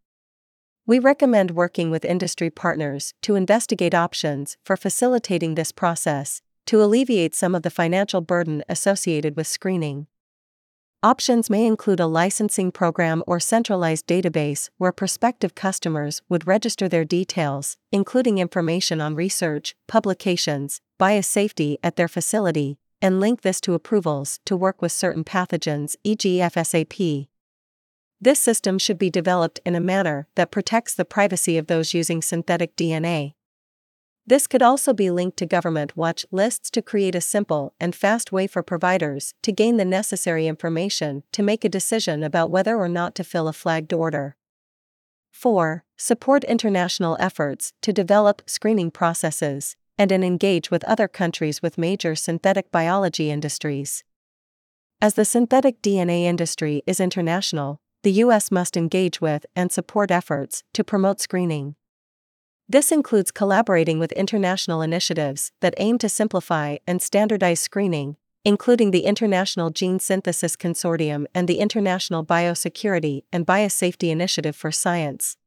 We 0.85 0.97
recommend 0.97 1.51
working 1.51 1.91
with 1.91 2.05
industry 2.05 2.49
partners 2.49 3.13
to 3.23 3.35
investigate 3.35 3.93
options 3.93 4.55
for 4.63 4.77
facilitating 4.77 5.55
this 5.55 5.73
process 5.73 6.41
to 6.67 6.81
alleviate 6.81 7.35
some 7.35 7.53
of 7.53 7.63
the 7.63 7.69
financial 7.69 8.21
burden 8.21 8.63
associated 8.69 9.35
with 9.35 9.45
screening. 9.45 10.07
Options 11.03 11.49
may 11.49 11.65
include 11.65 11.99
a 11.99 12.05
licensing 12.05 12.71
program 12.71 13.21
or 13.27 13.39
centralized 13.41 14.07
database 14.07 14.69
where 14.77 14.93
prospective 14.93 15.53
customers 15.53 16.21
would 16.29 16.47
register 16.47 16.87
their 16.87 17.03
details, 17.03 17.75
including 17.91 18.37
information 18.37 19.01
on 19.01 19.15
research, 19.15 19.75
publications, 19.87 20.79
biosafety 20.97 21.75
at 21.83 21.97
their 21.97 22.07
facility, 22.07 22.77
and 23.01 23.19
link 23.19 23.41
this 23.41 23.59
to 23.61 23.73
approvals 23.73 24.39
to 24.45 24.55
work 24.55 24.81
with 24.81 24.91
certain 24.91 25.23
pathogens, 25.23 25.95
e.g., 26.03 26.37
FSAP. 26.37 27.27
This 28.19 28.39
system 28.39 28.77
should 28.77 28.99
be 28.99 29.09
developed 29.09 29.59
in 29.65 29.75
a 29.75 29.79
manner 29.79 30.27
that 30.35 30.51
protects 30.51 30.93
the 30.93 31.05
privacy 31.05 31.57
of 31.57 31.67
those 31.67 31.93
using 31.93 32.21
synthetic 32.21 32.75
DNA. 32.75 33.33
This 34.27 34.45
could 34.45 34.61
also 34.61 34.93
be 34.93 35.09
linked 35.09 35.37
to 35.37 35.47
government 35.47 35.97
watch 35.97 36.25
lists 36.31 36.69
to 36.71 36.81
create 36.81 37.15
a 37.15 37.21
simple 37.21 37.73
and 37.79 37.95
fast 37.95 38.31
way 38.31 38.45
for 38.45 38.61
providers 38.61 39.33
to 39.41 39.51
gain 39.51 39.77
the 39.77 39.85
necessary 39.85 40.45
information 40.45 41.23
to 41.31 41.41
make 41.41 41.65
a 41.65 41.69
decision 41.69 42.21
about 42.23 42.51
whether 42.51 42.77
or 42.77 42.87
not 42.87 43.15
to 43.15 43.23
fill 43.23 43.47
a 43.47 43.53
flagged 43.53 43.91
order. 43.91 44.35
4. 45.31 45.83
Support 45.97 46.43
international 46.43 47.17
efforts 47.19 47.73
to 47.81 47.91
develop 47.91 48.43
screening 48.45 48.91
processes 48.91 49.75
and 50.09 50.23
engage 50.23 50.71
with 50.71 50.83
other 50.85 51.07
countries 51.07 51.61
with 51.61 51.77
major 51.77 52.15
synthetic 52.15 52.71
biology 52.71 53.29
industries. 53.29 54.03
As 54.99 55.13
the 55.13 55.25
synthetic 55.25 55.81
DNA 55.81 56.23
industry 56.23 56.81
is 56.87 56.99
international, 56.99 57.81
the 58.01 58.13
U.S. 58.23 58.49
must 58.49 58.75
engage 58.75 59.21
with 59.21 59.45
and 59.55 59.71
support 59.71 60.09
efforts 60.09 60.63
to 60.73 60.83
promote 60.83 61.21
screening. 61.21 61.75
This 62.67 62.91
includes 62.91 63.31
collaborating 63.31 63.99
with 63.99 64.11
international 64.13 64.81
initiatives 64.81 65.51
that 65.59 65.75
aim 65.77 65.97
to 65.99 66.09
simplify 66.09 66.77
and 66.87 67.01
standardize 67.01 67.59
screening, 67.59 68.15
including 68.43 68.89
the 68.89 69.05
International 69.05 69.69
Gene 69.69 69.99
Synthesis 69.99 70.55
Consortium 70.55 71.25
and 71.35 71.47
the 71.47 71.59
International 71.59 72.25
Biosecurity 72.25 73.23
and 73.31 73.45
Biosafety 73.45 74.09
Initiative 74.09 74.55
for 74.55 74.71
Science. 74.71 75.37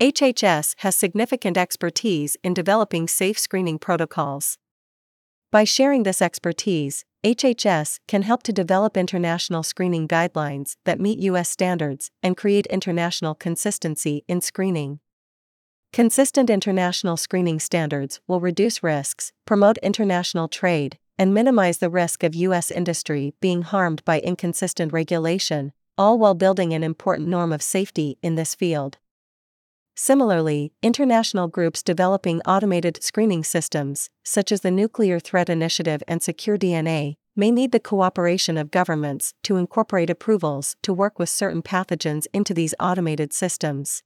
HHS 0.00 0.76
has 0.78 0.96
significant 0.96 1.58
expertise 1.58 2.34
in 2.42 2.54
developing 2.54 3.06
safe 3.06 3.38
screening 3.38 3.78
protocols. 3.78 4.56
By 5.52 5.64
sharing 5.64 6.04
this 6.04 6.22
expertise, 6.22 7.04
HHS 7.22 8.00
can 8.08 8.22
help 8.22 8.42
to 8.44 8.52
develop 8.52 8.96
international 8.96 9.62
screening 9.62 10.08
guidelines 10.08 10.76
that 10.86 11.00
meet 11.00 11.18
U.S. 11.18 11.50
standards 11.50 12.10
and 12.22 12.34
create 12.34 12.64
international 12.68 13.34
consistency 13.34 14.24
in 14.26 14.40
screening. 14.40 15.00
Consistent 15.92 16.48
international 16.48 17.18
screening 17.18 17.60
standards 17.60 18.20
will 18.26 18.40
reduce 18.40 18.82
risks, 18.82 19.32
promote 19.44 19.76
international 19.82 20.48
trade, 20.48 20.96
and 21.18 21.34
minimize 21.34 21.76
the 21.76 21.90
risk 21.90 22.22
of 22.22 22.34
U.S. 22.34 22.70
industry 22.70 23.34
being 23.42 23.60
harmed 23.60 24.02
by 24.06 24.20
inconsistent 24.20 24.94
regulation, 24.94 25.72
all 25.98 26.18
while 26.18 26.32
building 26.32 26.72
an 26.72 26.82
important 26.82 27.28
norm 27.28 27.52
of 27.52 27.60
safety 27.60 28.16
in 28.22 28.36
this 28.36 28.54
field. 28.54 28.96
Similarly, 30.02 30.72
international 30.82 31.46
groups 31.46 31.82
developing 31.82 32.40
automated 32.46 33.02
screening 33.02 33.44
systems, 33.44 34.08
such 34.24 34.50
as 34.50 34.62
the 34.62 34.70
Nuclear 34.70 35.20
Threat 35.20 35.50
Initiative 35.50 36.02
and 36.08 36.22
Secure 36.22 36.56
DNA, 36.56 37.16
may 37.36 37.50
need 37.50 37.70
the 37.70 37.80
cooperation 37.80 38.56
of 38.56 38.70
governments 38.70 39.34
to 39.42 39.58
incorporate 39.58 40.08
approvals 40.08 40.74
to 40.84 40.94
work 40.94 41.18
with 41.18 41.28
certain 41.28 41.60
pathogens 41.60 42.26
into 42.32 42.54
these 42.54 42.74
automated 42.80 43.34
systems. 43.34 44.02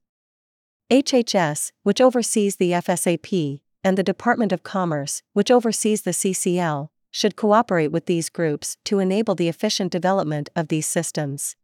HHS, 0.90 1.70
which 1.84 2.00
oversees 2.00 2.56
the 2.56 2.72
FSAP, 2.72 3.60
and 3.84 3.96
the 3.96 4.02
Department 4.02 4.50
of 4.50 4.64
Commerce, 4.64 5.22
which 5.32 5.48
oversees 5.48 6.02
the 6.02 6.10
CCL, 6.10 6.88
should 7.12 7.36
cooperate 7.36 7.92
with 7.92 8.06
these 8.06 8.30
groups 8.30 8.76
to 8.82 8.98
enable 8.98 9.36
the 9.36 9.48
efficient 9.48 9.92
development 9.92 10.48
of 10.56 10.66
these 10.66 10.88
systems. 10.88 11.54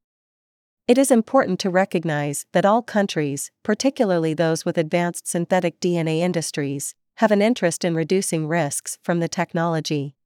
It 0.89 0.99
is 0.99 1.11
important 1.11 1.61
to 1.61 1.71
recognize 1.71 2.47
that 2.53 2.67
all 2.67 2.83
countries, 2.83 3.51
particularly 3.63 4.35
those 4.35 4.65
with 4.65 4.77
advanced 4.77 5.29
synthetic 5.29 5.79
DNA 5.81 6.19
industries, 6.19 6.95
have 7.17 7.31
an 7.31 7.43
interest 7.43 7.85
in 7.85 7.95
reducing 7.95 8.49
risks 8.49 8.99
from 9.03 9.21
the 9.21 9.29
technology. 9.29 10.17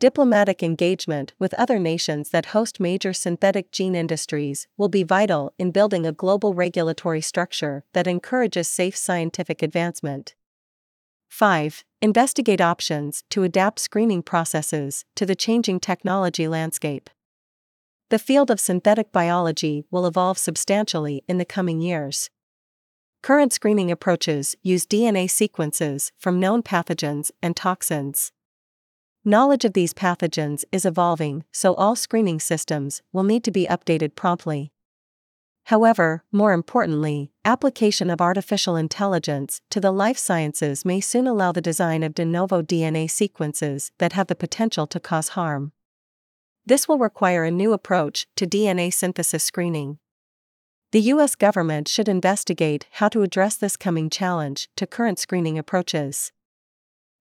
Diplomatic 0.00 0.62
engagement 0.62 1.34
with 1.38 1.54
other 1.54 1.78
nations 1.78 2.30
that 2.30 2.46
host 2.46 2.80
major 2.80 3.12
synthetic 3.12 3.70
gene 3.70 3.94
industries 3.94 4.66
will 4.78 4.88
be 4.88 5.02
vital 5.02 5.52
in 5.58 5.70
building 5.70 6.06
a 6.06 6.12
global 6.12 6.54
regulatory 6.54 7.20
structure 7.20 7.84
that 7.92 8.06
encourages 8.06 8.66
safe 8.66 8.96
scientific 8.96 9.62
advancement. 9.62 10.34
5. 11.28 11.84
Investigate 12.00 12.60
options 12.60 13.24
to 13.28 13.44
adapt 13.44 13.78
screening 13.78 14.22
processes 14.22 15.04
to 15.14 15.26
the 15.26 15.36
changing 15.36 15.78
technology 15.78 16.48
landscape. 16.48 17.10
The 18.10 18.18
field 18.18 18.50
of 18.50 18.58
synthetic 18.58 19.12
biology 19.12 19.84
will 19.92 20.04
evolve 20.04 20.36
substantially 20.36 21.22
in 21.28 21.38
the 21.38 21.44
coming 21.44 21.80
years. 21.80 22.28
Current 23.22 23.52
screening 23.52 23.92
approaches 23.92 24.56
use 24.64 24.84
DNA 24.84 25.30
sequences 25.30 26.10
from 26.18 26.40
known 26.40 26.64
pathogens 26.64 27.30
and 27.40 27.56
toxins. 27.56 28.32
Knowledge 29.24 29.64
of 29.64 29.74
these 29.74 29.94
pathogens 29.94 30.64
is 30.72 30.84
evolving, 30.84 31.44
so 31.52 31.74
all 31.74 31.94
screening 31.94 32.40
systems 32.40 33.00
will 33.12 33.22
need 33.22 33.44
to 33.44 33.52
be 33.52 33.66
updated 33.66 34.16
promptly. 34.16 34.72
However, 35.66 36.24
more 36.32 36.52
importantly, 36.52 37.30
application 37.44 38.10
of 38.10 38.20
artificial 38.20 38.74
intelligence 38.74 39.60
to 39.70 39.78
the 39.78 39.92
life 39.92 40.18
sciences 40.18 40.84
may 40.84 41.00
soon 41.00 41.28
allow 41.28 41.52
the 41.52 41.60
design 41.60 42.02
of 42.02 42.14
de 42.14 42.24
novo 42.24 42.60
DNA 42.60 43.08
sequences 43.08 43.92
that 43.98 44.14
have 44.14 44.26
the 44.26 44.34
potential 44.34 44.88
to 44.88 44.98
cause 44.98 45.28
harm. 45.28 45.70
This 46.66 46.86
will 46.86 46.98
require 46.98 47.44
a 47.44 47.50
new 47.50 47.72
approach 47.72 48.26
to 48.36 48.46
DNA 48.46 48.92
synthesis 48.92 49.44
screening. 49.44 49.98
The 50.92 51.00
U.S. 51.12 51.36
government 51.36 51.86
should 51.86 52.08
investigate 52.08 52.86
how 52.92 53.08
to 53.10 53.22
address 53.22 53.56
this 53.56 53.76
coming 53.76 54.10
challenge 54.10 54.68
to 54.76 54.86
current 54.86 55.18
screening 55.18 55.58
approaches. 55.58 56.32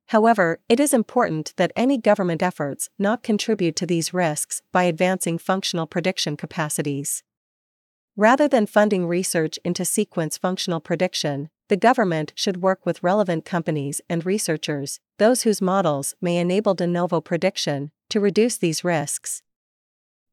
However, 0.08 0.60
it 0.68 0.80
is 0.80 0.92
important 0.92 1.54
that 1.58 1.72
any 1.76 2.00
government 2.00 2.42
efforts 2.42 2.90
not 2.98 3.22
contribute 3.22 3.76
to 3.76 3.86
these 3.86 4.12
risks 4.12 4.64
by 4.72 4.86
advancing 4.86 5.38
functional 5.38 5.86
prediction 5.86 6.36
capacities. 6.36 7.24
Rather 8.18 8.48
than 8.48 8.66
funding 8.66 9.06
research 9.06 9.60
into 9.64 9.86
sequence 9.86 10.36
functional 10.36 10.80
prediction, 10.80 11.50
the 11.70 11.78
government 11.78 12.34
should 12.36 12.62
work 12.62 12.86
with 12.86 13.04
relevant 13.04 13.46
companies 13.46 14.02
and 14.10 14.26
researchers, 14.26 15.00
those 15.20 15.44
whose 15.44 15.62
models 15.62 16.16
may 16.20 16.38
enable 16.38 16.74
de 16.74 16.88
novo 16.88 17.22
prediction, 17.22 17.92
to 18.10 18.20
reduce 18.20 18.58
these 18.58 18.84
risks. 18.84 19.44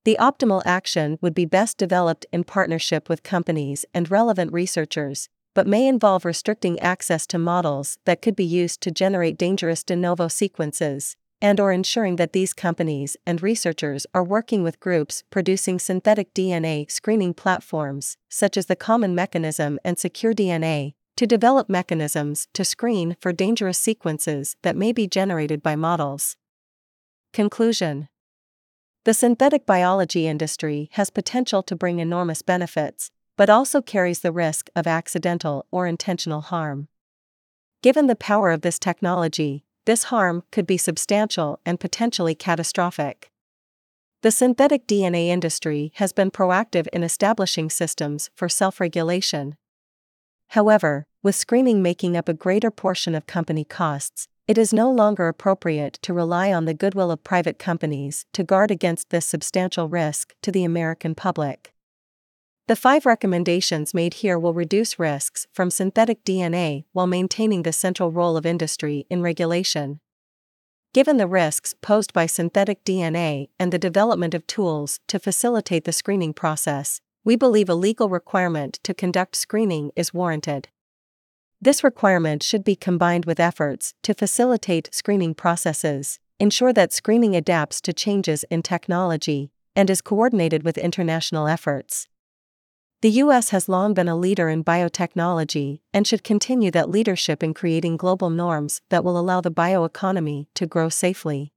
The 0.05 0.16
optimal 0.18 0.62
action 0.64 1.18
would 1.20 1.34
be 1.34 1.45
best 1.45 1.76
developed 1.78 2.26
in 2.32 2.45
partnership 2.45 3.09
with 3.09 3.22
companies 3.22 3.84
and 3.93 4.11
relevant 4.11 4.53
researchers, 4.53 5.28
but 5.53 5.66
may 5.66 5.87
involve 5.87 6.24
restricting 6.24 6.78
access 6.80 7.26
to 7.26 7.39
models 7.39 7.99
that 8.07 8.22
could 8.22 8.37
be 8.37 8.45
used 8.45 8.80
to 8.82 8.91
generate 8.91 9.37
dangerous 9.37 9.82
de 9.82 9.97
novo 9.97 10.28
sequences, 10.28 11.16
and 11.43 11.61
or 11.61 11.70
ensuring 11.70 12.16
that 12.16 12.32
these 12.32 12.55
companies 12.55 13.16
and 13.26 13.43
researchers 13.43 14.07
are 14.14 14.24
working 14.24 14.62
with 14.62 14.80
groups 14.80 15.22
producing 15.30 15.78
synthetic 15.78 16.32
DNA 16.32 16.91
screening 16.91 17.34
platforms, 17.34 18.16
such 18.28 18.57
as 18.57 18.66
the 18.66 18.76
Common 18.76 19.14
Mechanism 19.14 19.78
and 19.84 19.99
Secure 19.99 20.32
DNA, 20.32 20.95
to 21.17 21.27
develop 21.27 21.69
mechanisms 21.69 22.47
to 22.53 22.64
screen 22.64 23.17
for 23.21 23.33
dangerous 23.33 23.79
sequences 23.79 24.57
that 24.62 24.77
may 24.77 24.93
be 24.93 25.07
generated 25.07 25.62
by 25.62 25.75
models. 25.75 26.37
Conclusion 27.33 28.09
The 29.05 29.14
synthetic 29.14 29.67
biology 29.67 30.27
industry 30.27 30.91
has 30.93 31.11
potential 31.11 31.62
to 31.64 31.77
bring 31.77 31.99
enormous 31.99 32.43
benefits, 32.43 33.11
but 33.37 33.51
also 33.51 33.81
carries 33.81 34.21
the 34.21 34.33
risk 34.33 34.69
of 34.77 34.87
accidental 34.87 35.67
or 35.71 35.87
intentional 35.87 36.43
harm. 36.43 36.89
Given 37.83 38.07
the 38.07 38.17
power 38.17 38.51
of 38.51 38.62
this 38.62 38.79
technology, 38.79 39.64
this 39.85 40.05
harm 40.05 40.43
could 40.51 40.67
be 40.67 40.77
substantial 40.77 41.61
and 41.64 41.79
potentially 41.79 42.35
catastrophic. 42.35 43.31
The 44.23 44.31
synthetic 44.31 44.87
DNA 44.87 45.29
industry 45.29 45.93
has 45.97 46.12
been 46.12 46.31
proactive 46.31 46.89
in 46.93 47.03
establishing 47.03 47.71
systems 47.71 48.29
for 48.35 48.49
self 48.49 48.81
regulation. 48.81 49.57
However, 50.49 51.07
with 51.22 51.34
screening 51.34 51.82
making 51.82 52.16
up 52.16 52.28
a 52.28 52.34
greater 52.34 52.70
portion 52.70 53.14
of 53.14 53.26
company 53.26 53.64
costs, 53.64 54.28
it 54.47 54.57
is 54.57 54.72
no 54.72 54.90
longer 54.90 55.26
appropriate 55.26 55.99
to 56.03 56.14
rely 56.14 56.53
on 56.53 56.66
the 56.66 56.74
goodwill 56.74 57.11
of 57.11 57.24
private 57.24 57.59
companies 57.59 58.26
to 58.32 58.44
guard 58.44 58.70
against 58.70 59.11
this 59.11 59.26
substantial 59.26 59.88
risk 59.88 60.34
to 60.42 60.53
the 60.53 60.62
American 60.62 61.16
public. 61.16 61.72
The 62.68 62.76
five 62.76 63.07
recommendations 63.07 63.94
made 63.94 64.14
here 64.14 64.38
will 64.38 64.55
reduce 64.55 64.99
risks 64.99 65.47
from 65.53 65.70
synthetic 65.70 66.24
DNA 66.24 66.84
while 66.92 67.07
maintaining 67.07 67.62
the 67.62 67.72
central 67.72 68.11
role 68.11 68.36
of 68.36 68.47
industry 68.47 69.07
in 69.09 69.22
regulation. 69.22 70.01
Given 70.92 71.16
the 71.16 71.26
risks 71.26 71.74
posed 71.80 72.12
by 72.12 72.26
synthetic 72.26 72.82
DNA 72.84 73.49
and 73.59 73.72
the 73.72 73.78
development 73.78 74.32
of 74.34 74.47
tools 74.47 74.99
to 75.09 75.18
facilitate 75.18 75.84
the 75.84 75.92
screening 75.92 76.32
process, 76.32 77.01
we 77.27 77.35
believe 77.35 77.68
a 77.68 77.74
legal 77.74 78.09
requirement 78.09 78.79
to 78.85 78.95
conduct 78.95 79.35
screening 79.35 79.91
is 79.97 80.14
warranted. 80.14 80.68
This 81.61 81.83
requirement 81.83 82.41
should 82.41 82.62
be 82.62 82.77
combined 82.77 83.24
with 83.24 83.41
efforts 83.41 83.95
to 84.05 84.14
facilitate 84.14 84.89
screening 84.93 85.35
processes, 85.35 86.20
ensure 86.39 86.72
that 86.72 86.93
screening 86.93 87.35
adapts 87.35 87.81
to 87.81 87.93
changes 87.93 88.45
in 88.45 88.62
technology, 88.62 89.51
and 89.74 89.91
is 89.91 90.01
coordinated 90.01 90.62
with 90.62 90.79
international 90.79 91.49
efforts. 91.49 92.07
The 93.03 93.11
U.S. 93.11 93.51
has 93.51 93.68
long 93.68 93.93
been 93.93 94.09
a 94.09 94.16
leader 94.16 94.49
in 94.49 94.62
biotechnology 94.62 95.81
and 95.93 96.07
should 96.07 96.22
continue 96.22 96.70
that 96.70 96.91
leadership 96.91 97.43
in 97.43 97.55
creating 97.55 97.97
global 97.97 98.31
norms 98.31 98.83
that 98.91 99.03
will 99.03 99.18
allow 99.18 99.41
the 99.41 99.51
bioeconomy 99.51 100.47
to 100.55 100.64
grow 100.64 100.89
safely. 100.89 101.53